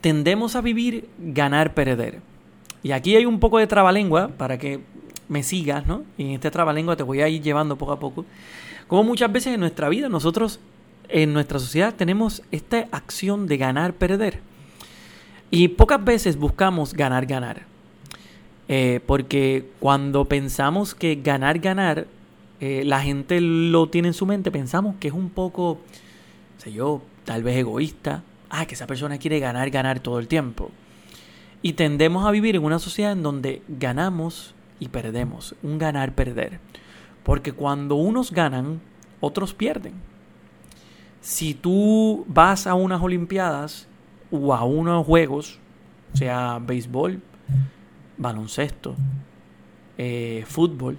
tendemos 0.00 0.54
a 0.54 0.60
vivir 0.60 1.08
ganar, 1.18 1.74
perder. 1.74 2.20
Y 2.84 2.92
aquí 2.92 3.16
hay 3.16 3.26
un 3.26 3.40
poco 3.40 3.58
de 3.58 3.66
trabalengua 3.66 4.28
para 4.28 4.56
que 4.56 4.78
me 5.28 5.42
sigas, 5.42 5.84
¿no? 5.84 6.04
Y 6.16 6.26
en 6.26 6.30
este 6.30 6.52
trabalengua 6.52 6.94
te 6.94 7.02
voy 7.02 7.22
a 7.22 7.28
ir 7.28 7.42
llevando 7.42 7.74
poco 7.74 7.90
a 7.90 7.98
poco. 7.98 8.24
Como 8.86 9.02
muchas 9.02 9.32
veces 9.32 9.52
en 9.54 9.58
nuestra 9.58 9.88
vida 9.88 10.08
nosotros 10.08 10.60
en 11.08 11.32
nuestra 11.32 11.58
sociedad 11.58 11.94
tenemos 11.94 12.42
esta 12.50 12.88
acción 12.90 13.46
de 13.46 13.56
ganar, 13.56 13.94
perder. 13.94 14.40
Y 15.50 15.68
pocas 15.68 16.04
veces 16.04 16.36
buscamos 16.36 16.94
ganar, 16.94 17.26
ganar. 17.26 17.62
Eh, 18.68 19.00
porque 19.06 19.70
cuando 19.78 20.24
pensamos 20.24 20.94
que 20.94 21.16
ganar, 21.16 21.60
ganar, 21.60 22.06
eh, 22.60 22.82
la 22.84 23.00
gente 23.00 23.40
lo 23.40 23.88
tiene 23.88 24.08
en 24.08 24.14
su 24.14 24.26
mente, 24.26 24.50
pensamos 24.50 24.96
que 24.98 25.08
es 25.08 25.14
un 25.14 25.30
poco, 25.30 25.78
sé 26.58 26.72
yo, 26.72 27.02
tal 27.24 27.42
vez 27.42 27.56
egoísta. 27.56 28.22
Ah, 28.50 28.66
que 28.66 28.74
esa 28.74 28.86
persona 28.86 29.18
quiere 29.18 29.40
ganar, 29.40 29.70
ganar 29.70 30.00
todo 30.00 30.18
el 30.18 30.28
tiempo. 30.28 30.70
Y 31.62 31.72
tendemos 31.74 32.26
a 32.26 32.30
vivir 32.30 32.56
en 32.56 32.64
una 32.64 32.78
sociedad 32.78 33.12
en 33.12 33.22
donde 33.22 33.62
ganamos 33.68 34.54
y 34.78 34.88
perdemos. 34.88 35.54
Un 35.62 35.78
ganar, 35.78 36.14
perder. 36.14 36.60
Porque 37.24 37.52
cuando 37.52 37.96
unos 37.96 38.30
ganan, 38.30 38.80
otros 39.20 39.52
pierden 39.52 39.94
si 41.26 41.54
tú 41.54 42.24
vas 42.28 42.68
a 42.68 42.74
unas 42.74 43.02
Olimpiadas 43.02 43.88
o 44.30 44.54
a 44.54 44.62
unos 44.62 45.04
juegos, 45.04 45.58
sea 46.12 46.60
béisbol, 46.64 47.20
baloncesto, 48.16 48.94
eh, 49.98 50.44
fútbol, 50.46 50.98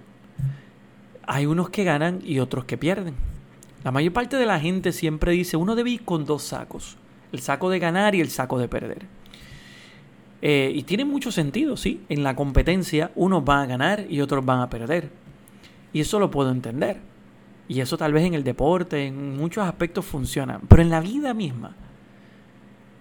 hay 1.25 1.46
unos 1.46 1.69
que 1.69 1.86
ganan 1.86 2.19
y 2.25 2.39
otros 2.39 2.65
que 2.65 2.77
pierden. 2.77 3.15
La 3.86 3.91
mayor 3.91 4.12
parte 4.12 4.36
de 4.36 4.46
la 4.46 4.60
gente 4.60 4.91
siempre 4.91 5.31
dice, 5.31 5.55
uno 5.55 5.75
debe 5.75 5.91
ir 5.91 6.03
con 6.03 6.25
dos 6.25 6.43
sacos, 6.43 6.98
el 7.31 7.39
saco 7.39 7.69
de 7.69 7.79
ganar 7.79 8.13
y 8.13 8.19
el 8.19 8.29
saco 8.29 8.60
de 8.60 8.67
perder. 8.67 9.05
Eh, 10.41 10.74
y 10.75 10.84
tiene 10.84 11.05
mucho 11.05 11.31
sentido, 11.31 11.77
sí. 11.77 12.03
En 12.10 12.24
la 12.24 12.36
competencia 12.36 13.12
unos 13.15 13.46
van 13.46 13.60
a 13.60 13.65
ganar 13.65 14.05
y 14.10 14.19
otros 14.19 14.43
van 14.43 14.60
a 14.60 14.69
perder. 14.69 15.10
Y 15.93 16.01
eso 16.01 16.19
lo 16.19 16.29
puedo 16.29 16.51
entender. 16.51 17.00
Y 17.67 17.81
eso 17.81 17.97
tal 17.97 18.13
vez 18.13 18.25
en 18.25 18.33
el 18.33 18.43
deporte, 18.43 19.07
en 19.07 19.36
muchos 19.38 19.65
aspectos 19.65 20.05
funciona. 20.05 20.59
Pero 20.67 20.81
en 20.81 20.89
la 20.89 21.01
vida 21.01 21.33
misma, 21.33 21.75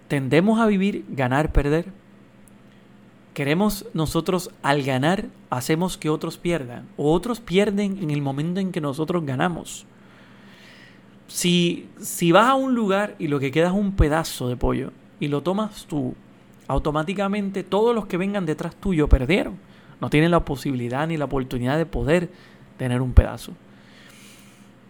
tendemos 0.07 0.59
a 0.59 0.67
vivir 0.67 1.05
ganar, 1.09 1.51
perder. 1.51 1.85
Queremos 3.33 3.85
nosotros 3.93 4.51
al 4.63 4.83
ganar, 4.83 5.25
hacemos 5.49 5.97
que 5.97 6.09
otros 6.09 6.37
pierdan. 6.37 6.87
O 6.97 7.13
otros 7.13 7.39
pierden 7.39 7.99
en 8.01 8.11
el 8.11 8.21
momento 8.21 8.59
en 8.59 8.71
que 8.71 8.81
nosotros 8.81 9.25
ganamos. 9.25 9.85
Si, 11.27 11.87
si 11.99 12.31
vas 12.31 12.47
a 12.47 12.55
un 12.55 12.73
lugar 12.73 13.15
y 13.19 13.27
lo 13.27 13.39
que 13.39 13.51
queda 13.51 13.67
es 13.67 13.73
un 13.73 13.93
pedazo 13.93 14.49
de 14.49 14.57
pollo 14.57 14.91
y 15.19 15.27
lo 15.27 15.43
tomas 15.43 15.85
tú, 15.85 16.15
automáticamente 16.67 17.63
todos 17.63 17.93
los 17.95 18.07
que 18.07 18.17
vengan 18.17 18.45
detrás 18.45 18.75
tuyo 18.75 19.07
perdieron. 19.07 19.55
No 20.01 20.09
tienen 20.09 20.31
la 20.31 20.45
posibilidad 20.45 21.07
ni 21.07 21.17
la 21.17 21.25
oportunidad 21.25 21.77
de 21.77 21.85
poder 21.85 22.29
tener 22.77 23.01
un 23.01 23.13
pedazo. 23.13 23.53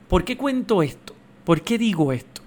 ¿Por 0.08 0.24
qué 0.24 0.38
cuento 0.38 0.84
esto? 0.84 1.14
¿Por 1.44 1.62
qué 1.62 1.78
digo 1.78 2.12
esto? 2.12 2.42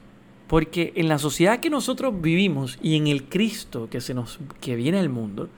Porque 0.46 0.92
en 0.96 1.08
la 1.08 1.18
sociedad 1.18 1.60
que 1.60 1.70
nosotros 1.70 2.20
vivimos 2.20 2.78
y 2.82 2.96
en 2.96 3.06
el 3.06 3.24
Cristo 3.24 3.88
que, 3.90 4.00
se 4.00 4.14
nos, 4.14 4.38
que 4.60 4.76
viene 4.76 4.98
al 4.98 5.08
mundo, 5.08 5.48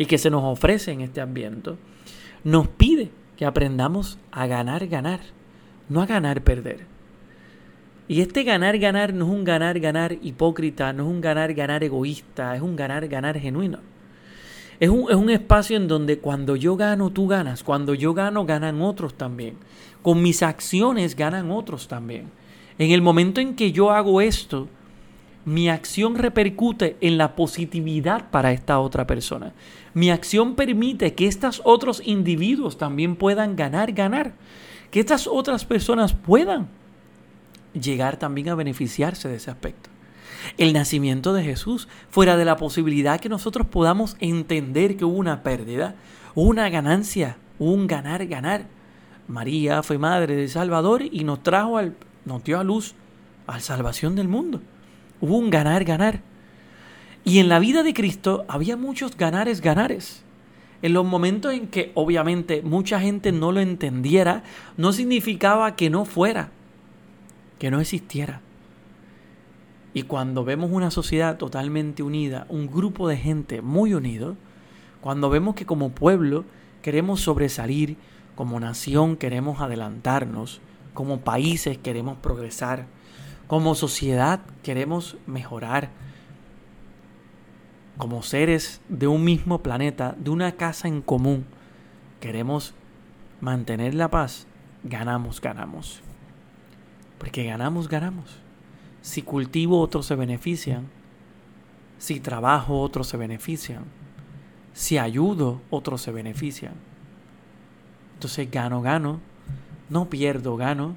y 0.00 0.06
que 0.06 0.16
se 0.16 0.30
nos 0.30 0.42
ofrece 0.44 0.92
en 0.92 1.02
este 1.02 1.20
ambiente, 1.20 1.72
nos 2.42 2.68
pide 2.68 3.10
que 3.36 3.44
aprendamos 3.44 4.18
a 4.32 4.46
ganar, 4.46 4.86
ganar, 4.86 5.20
no 5.90 6.00
a 6.00 6.06
ganar, 6.06 6.42
perder. 6.42 6.86
Y 8.08 8.22
este 8.22 8.42
ganar, 8.42 8.78
ganar 8.78 9.12
no 9.12 9.26
es 9.26 9.30
un 9.30 9.44
ganar, 9.44 9.78
ganar 9.78 10.16
hipócrita, 10.22 10.94
no 10.94 11.02
es 11.02 11.08
un 11.10 11.20
ganar, 11.20 11.52
ganar 11.52 11.84
egoísta, 11.84 12.56
es 12.56 12.62
un 12.62 12.76
ganar, 12.76 13.08
ganar 13.08 13.38
genuino. 13.38 13.80
Es 14.80 14.88
un, 14.88 15.10
es 15.10 15.16
un 15.16 15.28
espacio 15.28 15.76
en 15.76 15.86
donde 15.86 16.18
cuando 16.18 16.56
yo 16.56 16.74
gano, 16.74 17.10
tú 17.10 17.28
ganas. 17.28 17.62
Cuando 17.62 17.92
yo 17.94 18.14
gano, 18.14 18.46
ganan 18.46 18.80
otros 18.80 19.14
también. 19.14 19.56
Con 20.00 20.22
mis 20.22 20.42
acciones 20.42 21.14
ganan 21.14 21.50
otros 21.50 21.86
también. 21.86 22.30
En 22.78 22.90
el 22.90 23.02
momento 23.02 23.42
en 23.42 23.54
que 23.54 23.72
yo 23.72 23.90
hago 23.90 24.22
esto, 24.22 24.68
mi 25.44 25.68
acción 25.68 26.16
repercute 26.16 26.96
en 27.02 27.18
la 27.18 27.36
positividad 27.36 28.30
para 28.30 28.52
esta 28.52 28.80
otra 28.80 29.06
persona. 29.06 29.52
Mi 29.92 30.10
acción 30.10 30.54
permite 30.54 31.12
que 31.14 31.26
estos 31.26 31.60
otros 31.64 32.00
individuos 32.02 32.78
también 32.78 33.16
puedan 33.16 33.56
ganar, 33.56 33.92
ganar. 33.92 34.32
Que 34.90 35.00
estas 35.00 35.26
otras 35.26 35.66
personas 35.66 36.14
puedan 36.14 36.68
llegar 37.74 38.16
también 38.16 38.48
a 38.48 38.54
beneficiarse 38.54 39.28
de 39.28 39.36
ese 39.36 39.50
aspecto. 39.50 39.89
El 40.58 40.72
nacimiento 40.72 41.32
de 41.32 41.42
Jesús, 41.42 41.88
fuera 42.08 42.36
de 42.36 42.44
la 42.44 42.56
posibilidad 42.56 43.20
que 43.20 43.28
nosotros 43.28 43.66
podamos 43.66 44.16
entender 44.20 44.96
que 44.96 45.04
hubo 45.04 45.18
una 45.18 45.42
pérdida, 45.42 45.94
una 46.34 46.68
ganancia, 46.68 47.36
un 47.58 47.86
ganar, 47.86 48.26
ganar. 48.26 48.66
María 49.28 49.82
fue 49.82 49.98
madre 49.98 50.36
del 50.36 50.48
Salvador 50.48 51.02
y 51.02 51.24
nos 51.24 51.42
trajo 51.42 51.78
al, 51.78 51.94
nos 52.24 52.42
dio 52.44 52.58
a 52.58 52.64
luz 52.64 52.94
a 53.46 53.54
la 53.54 53.60
salvación 53.60 54.16
del 54.16 54.28
mundo. 54.28 54.60
Hubo 55.20 55.36
un 55.36 55.50
ganar, 55.50 55.84
ganar. 55.84 56.20
Y 57.24 57.38
en 57.38 57.48
la 57.48 57.58
vida 57.58 57.82
de 57.82 57.94
Cristo 57.94 58.44
había 58.48 58.76
muchos 58.76 59.16
ganares, 59.16 59.60
ganares. 59.60 60.24
En 60.82 60.94
los 60.94 61.04
momentos 61.04 61.52
en 61.52 61.68
que 61.68 61.92
obviamente 61.94 62.62
mucha 62.62 63.00
gente 63.00 63.32
no 63.32 63.52
lo 63.52 63.60
entendiera, 63.60 64.42
no 64.78 64.92
significaba 64.92 65.76
que 65.76 65.90
no 65.90 66.06
fuera, 66.06 66.50
que 67.58 67.70
no 67.70 67.80
existiera. 67.80 68.40
Y 69.92 70.04
cuando 70.04 70.44
vemos 70.44 70.70
una 70.70 70.90
sociedad 70.90 71.36
totalmente 71.36 72.02
unida, 72.02 72.46
un 72.48 72.68
grupo 72.68 73.08
de 73.08 73.16
gente 73.16 73.60
muy 73.60 73.94
unido, 73.94 74.36
cuando 75.00 75.30
vemos 75.30 75.54
que 75.54 75.66
como 75.66 75.90
pueblo 75.90 76.44
queremos 76.82 77.20
sobresalir, 77.20 77.96
como 78.36 78.60
nación 78.60 79.16
queremos 79.16 79.60
adelantarnos, 79.60 80.60
como 80.94 81.20
países 81.20 81.78
queremos 81.78 82.18
progresar, 82.18 82.86
como 83.46 83.74
sociedad 83.74 84.40
queremos 84.62 85.16
mejorar, 85.26 85.90
como 87.98 88.22
seres 88.22 88.80
de 88.88 89.08
un 89.08 89.24
mismo 89.24 89.62
planeta, 89.62 90.14
de 90.18 90.30
una 90.30 90.52
casa 90.52 90.88
en 90.88 91.02
común, 91.02 91.44
queremos 92.20 92.74
mantener 93.40 93.94
la 93.94 94.08
paz, 94.08 94.46
ganamos, 94.84 95.40
ganamos. 95.40 96.00
Porque 97.18 97.44
ganamos, 97.44 97.88
ganamos. 97.88 98.49
Si 99.02 99.22
cultivo, 99.22 99.80
otros 99.80 100.06
se 100.06 100.14
benefician. 100.14 100.88
Si 101.98 102.20
trabajo, 102.20 102.80
otros 102.80 103.08
se 103.08 103.16
benefician. 103.16 103.84
Si 104.72 104.98
ayudo, 104.98 105.60
otros 105.70 106.02
se 106.02 106.12
benefician. 106.12 106.74
Entonces 108.14 108.50
gano, 108.50 108.82
gano. 108.82 109.20
No 109.88 110.08
pierdo, 110.08 110.56
gano. 110.56 110.96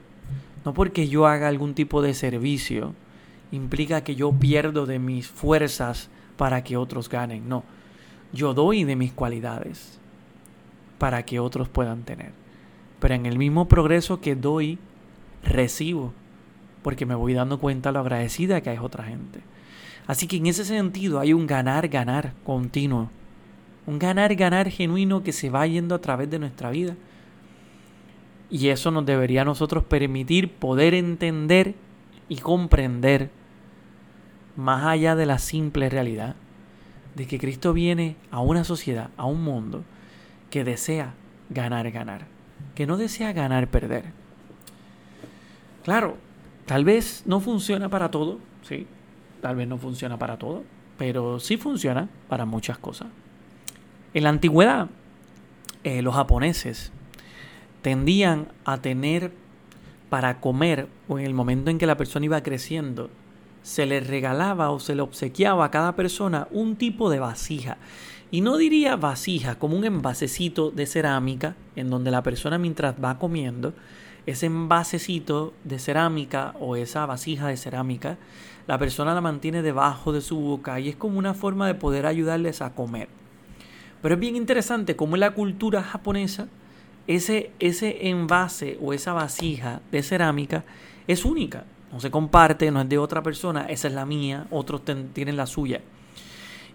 No 0.65 0.73
porque 0.73 1.07
yo 1.07 1.27
haga 1.27 1.47
algún 1.47 1.73
tipo 1.73 2.01
de 2.01 2.13
servicio 2.13 2.93
implica 3.51 4.03
que 4.03 4.15
yo 4.15 4.31
pierdo 4.31 4.85
de 4.85 4.99
mis 4.99 5.27
fuerzas 5.27 6.09
para 6.37 6.63
que 6.63 6.77
otros 6.77 7.09
ganen. 7.09 7.47
No, 7.47 7.63
yo 8.31 8.53
doy 8.53 8.83
de 8.83 8.95
mis 8.95 9.13
cualidades 9.13 9.99
para 10.97 11.23
que 11.23 11.39
otros 11.39 11.69
puedan 11.69 12.03
tener. 12.03 12.31
Pero 12.99 13.13
en 13.13 13.25
el 13.25 13.37
mismo 13.37 13.67
progreso 13.67 14.21
que 14.21 14.35
doy, 14.35 14.79
recibo, 15.43 16.13
porque 16.83 17.05
me 17.05 17.15
voy 17.15 17.33
dando 17.33 17.59
cuenta 17.59 17.91
lo 17.91 17.99
agradecida 17.99 18.61
que 18.61 18.73
es 18.73 18.79
otra 18.79 19.05
gente. 19.05 19.39
Así 20.05 20.27
que 20.27 20.37
en 20.37 20.47
ese 20.47 20.65
sentido 20.65 21.19
hay 21.19 21.33
un 21.33 21.47
ganar, 21.47 21.87
ganar 21.87 22.33
continuo. 22.43 23.09
Un 23.85 23.99
ganar, 23.99 24.35
ganar 24.35 24.69
genuino 24.69 25.23
que 25.23 25.31
se 25.31 25.49
va 25.49 25.65
yendo 25.65 25.95
a 25.95 26.01
través 26.01 26.29
de 26.29 26.39
nuestra 26.39 26.69
vida. 26.69 26.95
Y 28.49 28.67
eso 28.67 28.91
nos 28.91 29.05
debería 29.05 29.41
a 29.41 29.45
nosotros 29.45 29.83
permitir 29.83 30.51
poder 30.51 30.93
entender 30.93 31.75
y 32.29 32.37
comprender 32.37 33.29
más 34.55 34.85
allá 34.85 35.15
de 35.15 35.25
la 35.25 35.39
simple 35.39 35.89
realidad 35.89 36.35
de 37.15 37.27
que 37.27 37.39
Cristo 37.39 37.73
viene 37.73 38.15
a 38.31 38.41
una 38.41 38.63
sociedad, 38.63 39.09
a 39.17 39.25
un 39.25 39.43
mundo 39.43 39.83
que 40.49 40.63
desea 40.63 41.13
ganar, 41.49 41.89
ganar, 41.91 42.27
que 42.75 42.85
no 42.85 42.97
desea 42.97 43.33
ganar, 43.33 43.67
perder. 43.67 44.05
Claro, 45.83 46.17
tal 46.65 46.85
vez 46.85 47.23
no 47.25 47.39
funciona 47.39 47.89
para 47.89 48.11
todo, 48.11 48.39
sí, 48.67 48.87
tal 49.41 49.55
vez 49.55 49.67
no 49.67 49.77
funciona 49.77 50.17
para 50.17 50.37
todo, 50.37 50.63
pero 50.97 51.39
sí 51.39 51.57
funciona 51.57 52.09
para 52.29 52.45
muchas 52.45 52.77
cosas. 52.77 53.07
En 54.13 54.23
la 54.23 54.29
antigüedad, 54.29 54.89
eh, 55.83 56.01
los 56.01 56.15
japoneses 56.15 56.91
tendían 57.81 58.47
a 58.63 58.81
tener 58.81 59.31
para 60.09 60.39
comer 60.39 60.87
o 61.07 61.19
en 61.19 61.25
el 61.25 61.33
momento 61.33 61.71
en 61.71 61.77
que 61.77 61.87
la 61.87 61.97
persona 61.97 62.25
iba 62.25 62.43
creciendo, 62.43 63.09
se 63.63 63.85
le 63.85 63.99
regalaba 63.99 64.69
o 64.69 64.79
se 64.79 64.95
le 64.95 65.01
obsequiaba 65.01 65.65
a 65.65 65.71
cada 65.71 65.95
persona 65.95 66.47
un 66.51 66.75
tipo 66.75 67.09
de 67.09 67.19
vasija. 67.19 67.77
Y 68.29 68.41
no 68.41 68.57
diría 68.57 68.95
vasija 68.95 69.55
como 69.55 69.77
un 69.77 69.85
envasecito 69.85 70.71
de 70.71 70.85
cerámica 70.85 71.55
en 71.75 71.89
donde 71.89 72.11
la 72.11 72.23
persona 72.23 72.57
mientras 72.57 72.95
va 73.03 73.19
comiendo, 73.19 73.73
ese 74.25 74.45
envasecito 74.45 75.53
de 75.63 75.79
cerámica 75.79 76.55
o 76.59 76.75
esa 76.75 77.05
vasija 77.05 77.47
de 77.47 77.57
cerámica, 77.57 78.17
la 78.67 78.77
persona 78.77 79.13
la 79.13 79.21
mantiene 79.21 79.61
debajo 79.61 80.13
de 80.13 80.21
su 80.21 80.39
boca 80.39 80.79
y 80.79 80.89
es 80.89 80.95
como 80.95 81.19
una 81.19 81.33
forma 81.33 81.67
de 81.67 81.75
poder 81.75 82.05
ayudarles 82.05 82.61
a 82.61 82.73
comer. 82.73 83.09
Pero 84.01 84.15
es 84.15 84.21
bien 84.21 84.35
interesante 84.35 84.95
cómo 84.95 85.15
en 85.15 85.21
la 85.21 85.31
cultura 85.31 85.83
japonesa 85.83 86.47
ese, 87.07 87.51
ese 87.59 88.09
envase 88.09 88.77
o 88.81 88.93
esa 88.93 89.13
vasija 89.13 89.81
de 89.91 90.03
cerámica 90.03 90.63
es 91.07 91.25
única. 91.25 91.65
No 91.91 91.99
se 91.99 92.09
comparte, 92.09 92.71
no 92.71 92.81
es 92.81 92.89
de 92.89 92.97
otra 92.97 93.21
persona, 93.21 93.65
esa 93.65 93.87
es 93.87 93.93
la 93.93 94.05
mía, 94.05 94.47
otros 94.49 94.81
tienen 95.13 95.37
la 95.37 95.45
suya. 95.45 95.81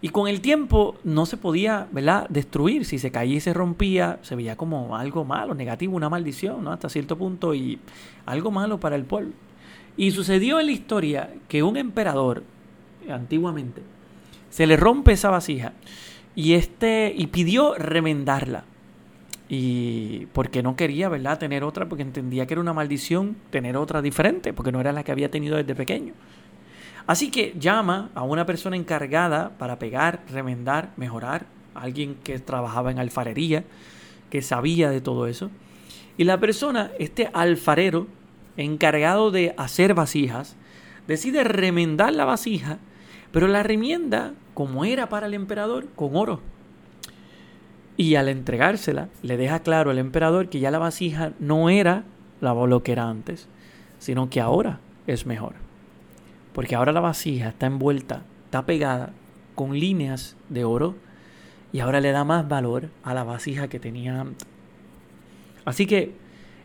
Y 0.01 0.11
con 0.11 0.29
el 0.29 0.41
tiempo 0.41 0.97
no 1.03 1.27
se 1.27 1.37
podía 1.37 1.89
¿verdad? 1.91 2.29
destruir. 2.29 2.85
Si 2.85 2.99
se 2.99 3.11
caía 3.11 3.37
y 3.37 3.41
se 3.41 3.53
rompía, 3.53 4.19
se 4.23 4.37
veía 4.37 4.57
como 4.57 4.97
algo 4.97 5.25
malo, 5.25 5.55
negativo, 5.55 5.97
una 5.97 6.09
maldición, 6.09 6.65
¿no? 6.65 6.73
hasta 6.73 6.89
cierto 6.89 7.19
punto, 7.19 7.55
y 7.55 7.79
algo 8.27 8.51
malo 8.51 8.79
para 8.79 8.97
el 8.97 9.05
pueblo. 9.05 9.33
Y 9.97 10.13
sucedió 10.13 10.61
en 10.61 10.67
la 10.67 10.73
historia 10.73 11.35
que 11.49 11.63
un 11.63 11.77
emperador, 11.77 12.45
antiguamente, 13.11 13.83
se 14.51 14.67
le 14.67 14.77
rompe 14.77 15.13
esa 15.13 15.31
vasija 15.31 15.73
y, 16.37 16.53
este, 16.53 17.13
y 17.17 17.27
pidió 17.27 17.75
remendarla 17.75 18.65
y 19.49 20.27
porque 20.33 20.63
no 20.63 20.77
quería, 20.77 21.09
¿verdad?, 21.09 21.39
tener 21.39 21.65
otra, 21.65 21.89
porque 21.89 22.03
entendía 22.03 22.47
que 22.47 22.55
era 22.55 22.61
una 22.61 22.75
maldición 22.75 23.37
tener 23.51 23.77
otra 23.77 24.03
diferente, 24.03 24.53
porque 24.53 24.73
no 24.73 24.81
era 24.81 24.93
la 24.93 25.05
que 25.05 25.13
había 25.13 25.31
tenido 25.31 25.57
desde 25.57 25.75
pequeño. 25.75 26.13
Así 27.09 27.31
que 27.31 27.55
llama 27.59 28.11
a 28.15 28.23
una 28.23 28.45
persona 28.45 28.77
encargada 28.77 29.53
para 29.57 29.79
pegar, 29.79 30.21
remendar, 30.31 30.91
mejorar, 30.99 31.47
alguien 31.75 32.17
que 32.23 32.39
trabajaba 32.39 32.91
en 32.91 32.99
alfarería, 32.99 33.65
que 34.29 34.43
sabía 34.43 34.91
de 34.91 35.01
todo 35.01 35.27
eso, 35.27 35.51
Y 36.19 36.25
la 36.25 36.39
persona, 36.39 36.91
este 36.99 37.31
alfarero, 37.33 38.09
encargado 38.57 39.31
de 39.31 39.55
hacer 39.57 39.95
vasijas, 39.95 40.57
decide 41.07 41.45
remendar 41.45 42.13
la 42.13 42.25
vasija, 42.25 42.79
pero 43.31 43.47
la 43.47 43.63
remienda, 43.63 44.35
como 44.53 44.85
era 44.85 45.09
para 45.09 45.29
el 45.29 45.35
emperador, 45.35 45.87
con 45.95 46.17
oro. 46.17 46.41
Y 47.97 48.17
al 48.17 48.29
entregársela, 48.29 49.09
le 49.23 49.37
deja 49.37 49.61
claro 49.61 49.93
al 49.93 49.99
emperador 49.99 50.49
que 50.49 50.59
ya 50.59 50.73
la 50.73 50.81
vasija 50.81 51.33
no 51.39 51.71
era 51.71 52.03
la 52.41 52.53
lo 52.53 52.83
que 52.83 52.93
era 52.93 53.09
antes, 53.09 53.47
sino 54.01 54.29
que 54.29 54.41
ahora 54.41 54.81
es 55.07 55.25
mejor. 55.25 55.68
Porque 56.59 56.75
ahora 56.75 56.91
la 56.91 56.99
vasija 56.99 57.51
está 57.51 57.67
envuelta, 57.67 58.25
está 58.47 58.67
pegada 58.67 59.13
con 59.55 59.79
líneas 59.79 60.35
de 60.49 60.65
oro 60.65 60.97
y 61.73 61.79
ahora 61.79 62.01
le 62.01 62.11
da 62.11 62.25
más 62.25 62.49
valor 62.49 62.89
a 63.05 63.15
la 63.15 63.23
vasija 63.23 63.69
que 63.69 63.79
tenía 63.79 64.21
antes. 64.21 64.49
Así 65.65 65.87
que 65.87 66.17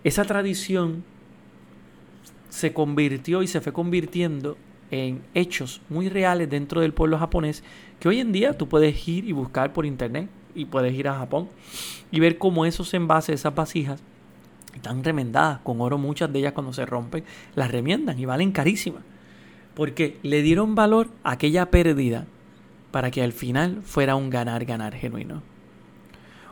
esa 0.03 0.25
tradición 0.25 1.03
se 2.49 2.73
convirtió 2.73 3.43
y 3.43 3.47
se 3.47 3.61
fue 3.61 3.71
convirtiendo 3.71 4.57
en 4.89 5.21
hechos 5.35 5.79
muy 5.89 6.09
reales 6.09 6.49
dentro 6.49 6.81
del 6.81 6.95
pueblo 6.95 7.19
japonés 7.19 7.63
que 7.99 8.09
hoy 8.09 8.19
en 8.19 8.31
día 8.31 8.57
tú 8.57 8.67
puedes 8.67 9.07
ir 9.07 9.25
y 9.25 9.31
buscar 9.31 9.73
por 9.73 9.85
internet 9.85 10.27
y 10.55 10.65
puedes 10.65 10.95
ir 10.95 11.07
a 11.07 11.19
Japón 11.19 11.49
y 12.09 12.19
ver 12.19 12.39
cómo 12.39 12.65
esos 12.65 12.91
envases, 12.95 13.41
esas 13.41 13.53
vasijas, 13.53 14.01
están 14.73 15.03
remendadas 15.03 15.59
con 15.59 15.81
oro. 15.81 15.99
Muchas 15.99 16.33
de 16.33 16.39
ellas 16.39 16.53
cuando 16.53 16.73
se 16.73 16.83
rompen 16.83 17.23
las 17.53 17.69
remiendan 17.69 18.17
y 18.17 18.25
valen 18.25 18.51
carísimas. 18.51 19.03
Porque 19.75 20.17
le 20.21 20.41
dieron 20.41 20.75
valor 20.75 21.09
a 21.23 21.31
aquella 21.31 21.71
pérdida 21.71 22.25
para 22.91 23.09
que 23.09 23.23
al 23.23 23.33
final 23.33 23.81
fuera 23.83 24.15
un 24.15 24.29
ganar-ganar 24.29 24.93
genuino. 24.93 25.41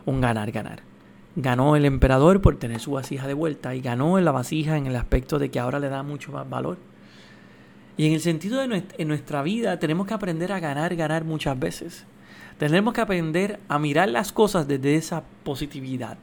Un 0.06 0.22
ganar-ganar. 0.22 0.82
Ganó 1.36 1.76
el 1.76 1.86
emperador 1.86 2.42
por 2.42 2.58
tener 2.58 2.80
su 2.80 2.92
vasija 2.92 3.28
de 3.28 3.36
vuelta 3.36 3.76
y 3.76 3.82
ganó 3.82 4.20
la 4.20 4.32
vasija 4.32 4.76
en 4.76 4.88
el 4.88 4.96
aspecto 4.96 5.38
de 5.38 5.52
que 5.52 5.60
ahora 5.60 5.80
le 5.80 5.90
da 5.90 6.02
mucho 6.02 6.32
más 6.32 6.50
valor. 6.50 6.78
Y 7.96 8.08
en 8.08 8.14
el 8.14 8.22
sentido 8.22 8.60
de 8.60 8.84
en 8.98 9.08
nuestra 9.08 9.44
vida 9.44 9.78
tenemos 9.78 10.08
que 10.08 10.16
aprender 10.16 10.52
a 10.52 10.60
ganar, 10.60 10.96
ganar 10.96 11.24
muchas 11.24 11.60
veces. 11.60 12.06
Tenemos 12.58 12.94
que 12.94 13.02
aprender 13.02 13.60
a 13.68 13.78
mirar 13.78 14.10
las 14.10 14.32
cosas 14.32 14.68
desde 14.68 14.96
esa 14.96 15.24
positividad, 15.44 16.18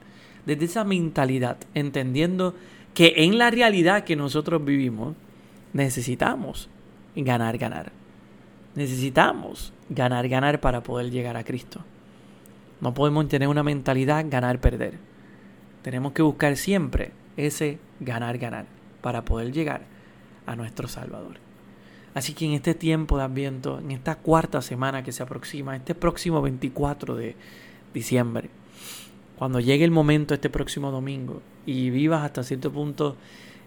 desde 0.46 0.64
esa 0.64 0.84
mentalidad, 0.84 1.58
entendiendo 1.74 2.54
que 2.92 3.14
en 3.18 3.38
la 3.38 3.50
realidad 3.50 4.02
que 4.02 4.16
nosotros 4.16 4.64
vivimos 4.64 5.14
necesitamos 5.72 6.68
ganar, 7.24 7.58
ganar. 7.58 7.92
Necesitamos 8.74 9.72
ganar, 9.88 10.28
ganar 10.28 10.60
para 10.60 10.82
poder 10.82 11.10
llegar 11.10 11.36
a 11.36 11.44
Cristo. 11.44 11.84
No 12.80 12.94
podemos 12.94 13.28
tener 13.28 13.48
una 13.48 13.62
mentalidad 13.62 14.24
ganar, 14.28 14.60
perder. 14.60 14.98
Tenemos 15.82 16.12
que 16.12 16.22
buscar 16.22 16.56
siempre 16.56 17.12
ese 17.36 17.78
ganar, 18.00 18.38
ganar 18.38 18.66
para 19.00 19.24
poder 19.24 19.52
llegar 19.52 19.82
a 20.46 20.56
nuestro 20.56 20.88
Salvador. 20.88 21.36
Así 22.14 22.34
que 22.34 22.46
en 22.46 22.52
este 22.52 22.74
tiempo 22.74 23.18
de 23.18 23.24
Adviento, 23.24 23.78
en 23.78 23.90
esta 23.90 24.16
cuarta 24.16 24.62
semana 24.62 25.02
que 25.02 25.12
se 25.12 25.22
aproxima, 25.22 25.76
este 25.76 25.94
próximo 25.94 26.40
24 26.42 27.14
de 27.14 27.36
diciembre, 27.94 28.50
cuando 29.38 29.60
llegue 29.60 29.84
el 29.84 29.90
momento, 29.90 30.34
este 30.34 30.50
próximo 30.50 30.90
domingo, 30.90 31.42
y 31.64 31.90
vivas 31.90 32.24
hasta 32.24 32.42
cierto 32.42 32.72
punto 32.72 33.16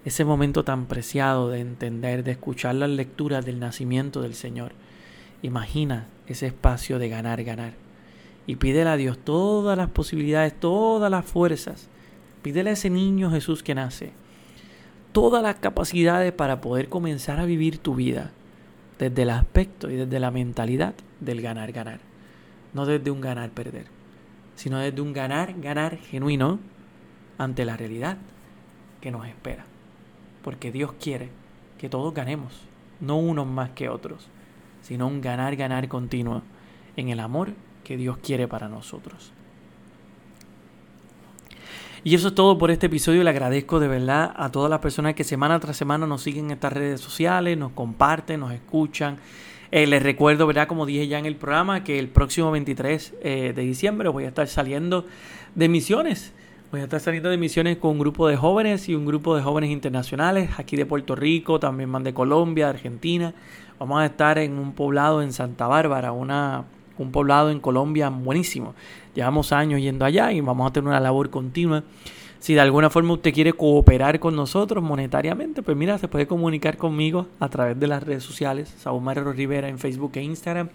ese 0.04 0.26
momento 0.26 0.64
tan 0.64 0.88
preciado 0.88 1.50
de 1.50 1.60
entender, 1.60 2.24
de 2.24 2.32
escuchar 2.32 2.76
las 2.76 2.90
lecturas 2.90 3.46
del 3.46 3.60
nacimiento 3.60 4.22
del 4.22 4.34
Señor, 4.34 4.72
imagina 5.42 6.08
ese 6.28 6.48
espacio 6.48 7.00
de 7.00 7.10
ganar, 7.10 7.44
ganar. 7.44 7.74
Y 8.48 8.56
pídele 8.56 8.90
a 8.90 8.98
Dios 8.98 9.20
todas 9.20 9.78
las 9.78 9.90
posibilidades, 9.90 10.60
todas 10.60 11.12
las 11.12 11.26
fuerzas. 11.26 11.90
Pídele 12.42 12.72
a 12.72 12.74
ese 12.74 12.90
niño 12.90 13.30
Jesús 13.30 13.62
que 13.62 13.76
nace 13.76 14.14
todas 15.12 15.44
las 15.44 15.56
capacidades 15.56 16.32
para 16.32 16.62
poder 16.62 16.90
comenzar 16.90 17.40
a 17.40 17.46
vivir 17.46 17.78
tu 17.78 17.96
vida 17.96 18.32
desde 19.00 19.24
el 19.24 19.32
aspecto 19.32 19.90
y 19.90 19.96
desde 19.96 20.20
la 20.20 20.32
mentalidad 20.32 20.94
del 21.20 21.42
ganar-ganar. 21.42 22.00
No 22.74 22.86
desde 22.86 23.12
un 23.12 23.20
ganar-perder, 23.20 23.86
sino 24.56 24.80
desde 24.80 25.02
un 25.02 25.14
ganar-ganar 25.14 25.98
genuino 25.98 26.60
ante 27.38 27.66
la 27.66 27.76
realidad 27.76 28.18
que 29.02 29.12
nos 29.12 29.28
espera. 29.28 29.66
Porque 30.43 30.71
Dios 30.71 30.93
quiere 30.99 31.30
que 31.77 31.89
todos 31.89 32.13
ganemos, 32.13 32.54
no 32.99 33.17
unos 33.17 33.47
más 33.47 33.71
que 33.71 33.89
otros, 33.89 34.27
sino 34.82 35.08
un 35.08 35.21
ganar-ganar 35.21 35.88
continuo 35.88 36.41
en 36.95 37.10
el 37.10 37.19
amor 37.19 37.54
que 37.84 37.97
Dios 37.97 38.17
quiere 38.17 38.47
para 38.47 38.67
nosotros. 38.67 39.34
Y 42.04 42.15
eso 42.15 42.30
es 42.30 42.36
todo 42.36 42.58
por 42.58 42.71
este 42.71 42.88
episodio. 42.88 43.23
Le 43.23 43.30
agradezco 43.30 43.80
de 43.80 43.88
verdad 43.88 44.34
a 44.36 44.51
todas 44.51 44.71
las 44.71 44.80
personas 44.80 45.13
que 45.13 45.23
semana 45.23 45.60
tras 45.60 45.77
semana 45.77 46.08
nos 46.08 46.23
siguen 46.23 46.45
en 46.45 46.51
estas 46.51 46.73
redes 46.73 46.99
sociales, 46.99 47.58
nos 47.58 47.73
comparten, 47.73 48.39
nos 48.39 48.54
escuchan. 48.54 49.17
Eh, 49.69 49.86
les 49.86 50.01
recuerdo, 50.01 50.47
¿verdad? 50.47 50.67
Como 50.67 50.86
dije 50.86 51.08
ya 51.08 51.19
en 51.19 51.27
el 51.27 51.36
programa, 51.36 51.84
que 51.84 51.99
el 51.99 52.10
próximo 52.10 52.49
23 52.51 53.13
eh, 53.21 53.54
de 53.56 53.62
diciembre 53.62 54.10
voy 54.10 54.25
a 54.25 54.30
estar 54.30 54.47
saliendo 54.47 55.06
de 55.54 55.69
misiones. 55.69 56.34
Voy 56.71 56.79
a 56.79 56.86
estar 56.86 57.01
saliendo 57.01 57.29
de 57.29 57.36
misiones 57.36 57.75
con 57.75 57.91
un 57.91 57.99
grupo 57.99 58.29
de 58.29 58.38
jóvenes 58.38 58.88
y 58.88 58.95
un 58.95 59.05
grupo 59.05 59.36
de 59.36 59.41
jóvenes 59.41 59.71
internacionales, 59.71 60.51
aquí 60.55 60.77
de 60.77 60.86
Puerto 60.86 61.17
Rico, 61.17 61.60
también 61.60 61.89
más 61.89 62.01
de 62.01 62.13
Colombia, 62.13 62.67
de 62.67 62.69
Argentina. 62.69 63.34
Vamos 63.77 64.01
a 64.01 64.05
estar 64.05 64.38
en 64.38 64.53
un 64.53 64.71
poblado 64.71 65.21
en 65.21 65.34
Santa 65.34 65.67
Bárbara, 65.67 66.13
una, 66.13 66.63
un 66.97 67.12
poblado 67.12 67.51
en 67.51 67.60
Colombia 67.60 68.10
buenísimo. 68.10 68.73
Llevamos 69.13 69.51
años 69.51 69.81
yendo 69.81 70.05
allá 70.05 70.31
y 70.31 70.39
vamos 70.39 70.69
a 70.69 70.71
tener 70.71 70.88
una 70.88 71.01
labor 71.01 71.29
continua. 71.29 71.84
Si 72.39 72.53
de 72.53 72.62
alguna 72.62 72.89
forma 72.89 73.15
usted 73.15 73.34
quiere 73.34 73.51
cooperar 73.51 74.21
con 74.21 74.38
nosotros 74.38 74.81
monetariamente, 74.81 75.63
pues 75.63 75.75
mira, 75.75 75.97
se 75.97 76.07
puede 76.07 76.25
comunicar 76.25 76.77
conmigo 76.77 77.27
a 77.41 77.49
través 77.49 77.77
de 77.77 77.88
las 77.88 78.01
redes 78.01 78.23
sociales, 78.23 78.73
Saúl 78.77 79.03
Marrero 79.03 79.34
Rivera 79.34 79.67
en 79.67 79.77
Facebook 79.77 80.13
e 80.15 80.21
Instagram, 80.21 80.69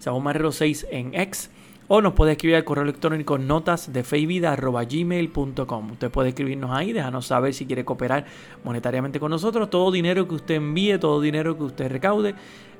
Saúl 0.00 0.24
Marrero 0.24 0.50
6 0.50 0.88
en 0.90 1.14
X, 1.14 1.50
o 1.88 2.00
nos 2.00 2.14
puede 2.14 2.32
escribir 2.32 2.56
al 2.56 2.64
correo 2.64 2.84
electrónico 2.84 3.38
notas 3.38 3.92
de 3.92 4.02
gmail.com. 4.02 5.90
Usted 5.92 6.10
puede 6.10 6.30
escribirnos 6.30 6.70
ahí, 6.70 6.92
déjanos 6.92 7.26
saber 7.26 7.54
si 7.54 7.66
quiere 7.66 7.84
cooperar 7.84 8.24
monetariamente 8.64 9.20
con 9.20 9.30
nosotros. 9.30 9.70
Todo 9.70 9.90
dinero 9.90 10.26
que 10.26 10.34
usted 10.34 10.54
envíe, 10.56 10.98
todo 10.98 11.20
dinero 11.20 11.56
que 11.56 11.64
usted 11.64 11.90
recaude, 11.90 12.34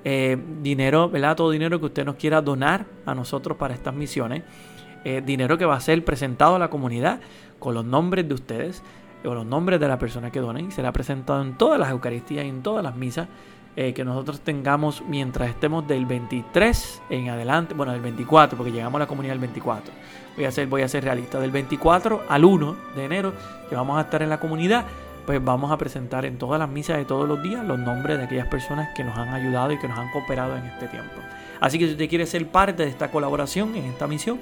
eh, 0.05 0.37
dinero, 0.62 1.09
¿verdad? 1.09 1.37
Todo 1.37 1.51
dinero 1.51 1.79
que 1.79 1.87
usted 1.87 2.05
nos 2.05 2.16
quiera 2.16 2.40
donar 2.40 2.87
a 3.05 3.14
nosotros 3.14 3.57
para 3.57 3.75
estas 3.75 3.95
misiones 3.95 4.42
eh, 5.09 5.23
dinero 5.25 5.57
que 5.57 5.64
va 5.64 5.77
a 5.77 5.81
ser 5.81 6.05
presentado 6.05 6.57
a 6.57 6.59
la 6.59 6.69
comunidad 6.69 7.21
con 7.61 7.75
los 7.75 7.85
nombres 7.85 8.27
de 8.27 8.35
ustedes 8.35 8.83
o 9.25 9.33
los 9.35 9.47
nombres 9.47 9.79
de 9.79 9.87
la 9.87 10.01
persona 10.01 10.33
que 10.33 10.40
donen 10.40 10.66
y 10.66 10.71
será 10.73 10.90
presentado 10.90 11.42
en 11.42 11.57
todas 11.57 11.79
las 11.79 11.92
Eucaristías 11.92 12.45
y 12.45 12.49
en 12.49 12.64
todas 12.64 12.83
las 12.83 12.97
misas 12.97 13.29
eh, 13.77 13.93
que 13.93 14.05
nosotros 14.05 14.41
tengamos 14.41 15.03
mientras 15.07 15.51
estemos 15.51 15.87
del 15.87 16.07
23 16.07 17.03
en 17.11 17.29
adelante, 17.29 17.75
bueno, 17.75 17.93
del 17.93 18.01
24, 18.01 18.57
porque 18.57 18.73
llegamos 18.73 18.97
a 18.97 19.01
la 19.01 19.07
comunidad 19.07 19.35
el 19.35 19.41
24. 19.41 19.93
Voy 20.35 20.45
a 20.47 20.51
ser, 20.51 20.67
voy 20.67 20.83
a 20.83 20.89
ser 20.89 21.05
realista, 21.05 21.39
del 21.39 21.51
24 21.51 22.23
al 22.29 22.45
1 22.45 22.77
de 22.97 23.05
enero, 23.05 23.35
que 23.69 23.77
vamos 23.77 23.99
a 23.99 24.03
estar 24.03 24.23
en 24.23 24.31
la 24.31 24.41
comunidad, 24.41 24.87
pues 25.27 25.45
vamos 25.45 25.71
a 25.71 25.77
presentar 25.77 26.25
en 26.25 26.39
todas 26.39 26.59
las 26.59 26.69
misas 26.69 26.97
de 26.97 27.05
todos 27.05 27.29
los 27.29 27.43
días 27.43 27.65
los 27.65 27.79
nombres 27.79 28.17
de 28.17 28.25
aquellas 28.25 28.49
personas 28.49 28.95
que 28.95 29.05
nos 29.05 29.17
han 29.17 29.29
ayudado 29.29 29.73
y 29.73 29.79
que 29.79 29.89
nos 29.89 29.99
han 29.99 30.11
cooperado 30.11 30.57
en 30.57 30.65
este 30.65 30.89
tiempo. 30.89 31.15
Así 31.61 31.79
que 31.79 31.87
si 31.87 31.93
usted 31.93 32.09
quiere 32.09 32.27
ser 32.27 32.47
parte 32.49 32.83
de 32.83 32.89
esta 32.89 33.11
colaboración 33.11 33.75
en 33.77 33.85
esta 33.85 34.07
misión, 34.07 34.39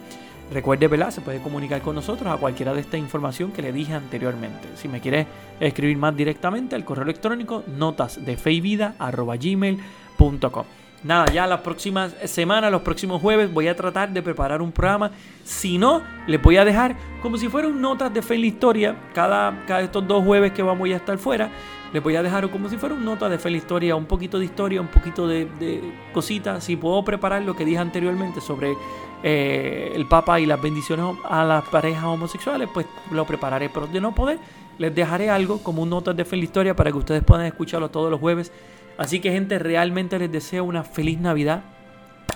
Recuerde, 0.53 0.89
¿verdad? 0.89 1.11
Se 1.11 1.21
puede 1.21 1.41
comunicar 1.41 1.83
con 1.83 1.95
nosotros 1.95 2.33
a 2.33 2.37
cualquiera 2.37 2.75
de 2.75 2.81
esta 2.81 2.97
información 2.97 3.53
que 3.53 3.63
le 3.63 3.73
dije 3.73 3.95
anteriormente. 3.95 4.69
Si 4.77 4.89
me 4.89 5.01
quiere 5.01 5.27
escribir 5.59 5.97
más 5.97 6.17
directamente 6.17 6.77
al 6.77 6.85
correo 6.85 7.05
electrónico 7.05 7.65
notasdefeivida.gmail.com 7.67 10.65
Nada, 11.05 11.27
ya 11.31 11.47
las 11.47 11.61
próximas 11.61 12.17
semanas, 12.25 12.73
los 12.73 12.81
próximos 12.81 13.21
jueves, 13.21 13.53
voy 13.53 13.69
a 13.69 13.77
tratar 13.77 14.11
de 14.11 14.23
preparar 14.23 14.63
un 14.63 14.73
programa. 14.73 15.11
Si 15.45 15.77
no, 15.77 16.03
les 16.27 16.41
voy 16.41 16.57
a 16.57 16.65
dejar 16.65 16.97
como 17.21 17.37
si 17.37 17.51
fuera 17.51 17.69
un 17.69 17.83
Notas 17.83 18.13
de 18.15 18.23
Fe 18.23 18.39
la 18.39 18.47
Historia. 18.47 18.97
Cada, 19.13 19.67
cada 19.67 19.83
estos 19.83 20.09
dos 20.09 20.25
jueves 20.25 20.53
que 20.53 20.63
vamos 20.63 20.89
a 20.89 20.97
estar 20.97 21.19
fuera, 21.19 21.51
les 21.95 22.03
voy 22.03 22.17
a 22.17 22.25
dejar 22.25 22.51
como 22.51 22.69
si 22.69 22.77
fuera 22.77 22.97
un 22.97 23.05
Notas 23.05 23.31
de 23.31 23.51
la 23.53 23.57
Historia, 23.57 23.95
un 23.95 24.07
poquito 24.07 24.41
de 24.41 24.47
historia, 24.47 24.81
un 24.81 24.89
poquito 24.89 25.29
de, 25.29 25.93
cositas. 26.13 26.65
Si 26.65 26.75
puedo 26.75 27.05
preparar 27.05 27.43
lo 27.43 27.55
que 27.55 27.65
dije 27.65 27.79
anteriormente 27.79 28.41
sobre 28.41 28.75
eh, 29.23 29.93
el 29.95 30.05
Papa 30.07 30.41
y 30.41 30.47
las 30.47 30.61
bendiciones 30.61 31.17
a 31.23 31.45
las 31.45 31.63
parejas 31.69 32.03
homosexuales, 32.03 32.69
pues 32.75 32.85
lo 33.13 33.25
prepararé. 33.25 33.69
Pero 33.69 33.87
de 33.87 34.01
no 34.01 34.13
poder, 34.13 34.41
les 34.77 34.93
dejaré 34.93 35.31
algo 35.31 35.63
como 35.63 35.83
un 35.83 35.91
notas 35.91 36.17
de 36.17 36.25
feliz 36.25 36.47
historia 36.47 36.75
para 36.75 36.91
que 36.91 36.99
ustedes 36.99 37.23
puedan 37.23 37.47
escucharlo 37.47 37.89
todos 37.93 38.11
los 38.11 38.19
jueves. 38.19 38.51
Así 38.99 39.21
que 39.21 39.31
gente, 39.31 39.61
realmente 39.61 40.19
les 40.19 40.33
deseo 40.33 40.65
una 40.65 40.83
feliz 40.83 41.21
Navidad, 41.21 41.63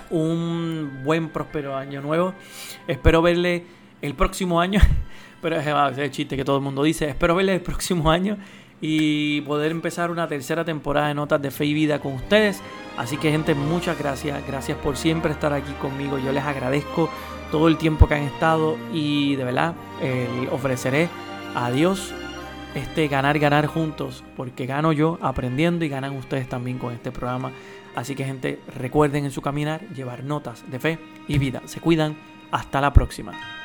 un 0.09 1.01
buen 1.03 1.27
próspero 1.27 1.75
año 1.75 1.99
nuevo. 1.99 2.33
Espero 2.87 3.21
verle 3.21 3.65
el 4.01 4.15
próximo 4.15 4.61
año, 4.61 4.79
pero 5.41 5.57
es 5.57 5.97
el 5.97 6.11
chiste 6.11 6.37
que 6.37 6.45
todo 6.45 6.55
el 6.55 6.63
mundo 6.63 6.81
dice. 6.81 7.09
Espero 7.09 7.35
verle 7.35 7.55
el 7.55 7.61
próximo 7.61 8.09
año 8.09 8.37
y 8.81 9.41
poder 9.41 9.71
empezar 9.71 10.11
una 10.11 10.27
tercera 10.27 10.63
temporada 10.63 11.09
de 11.09 11.13
Notas 11.13 11.41
de 11.41 11.51
Fe 11.51 11.65
y 11.65 11.73
Vida 11.73 11.99
con 11.99 12.13
ustedes. 12.13 12.61
Así 12.97 13.17
que 13.17 13.31
gente, 13.31 13.55
muchas 13.55 13.97
gracias. 13.97 14.45
Gracias 14.47 14.77
por 14.77 14.97
siempre 14.97 15.31
estar 15.31 15.53
aquí 15.53 15.71
conmigo. 15.73 16.17
Yo 16.17 16.31
les 16.31 16.43
agradezco 16.43 17.09
todo 17.51 17.67
el 17.67 17.77
tiempo 17.77 18.07
que 18.07 18.15
han 18.15 18.23
estado 18.23 18.77
y 18.93 19.35
de 19.35 19.43
verdad 19.43 19.73
ofreceré 20.51 21.09
Adiós 21.55 22.13
este 22.75 23.07
ganar, 23.07 23.39
ganar 23.39 23.65
juntos, 23.65 24.23
porque 24.37 24.67
gano 24.67 24.91
yo 24.91 25.17
aprendiendo 25.21 25.83
y 25.83 25.89
ganan 25.89 26.15
ustedes 26.15 26.47
también 26.47 26.77
con 26.77 26.93
este 26.93 27.11
programa. 27.11 27.51
Así 27.95 28.13
que 28.13 28.23
gente, 28.23 28.59
recuerden 28.77 29.25
en 29.25 29.31
su 29.31 29.41
caminar 29.41 29.81
llevar 29.89 30.23
notas 30.23 30.63
de 30.69 30.79
fe 30.79 30.99
y 31.27 31.39
vida. 31.39 31.61
Se 31.65 31.79
cuidan. 31.79 32.15
Hasta 32.51 32.81
la 32.81 32.91
próxima. 32.93 33.58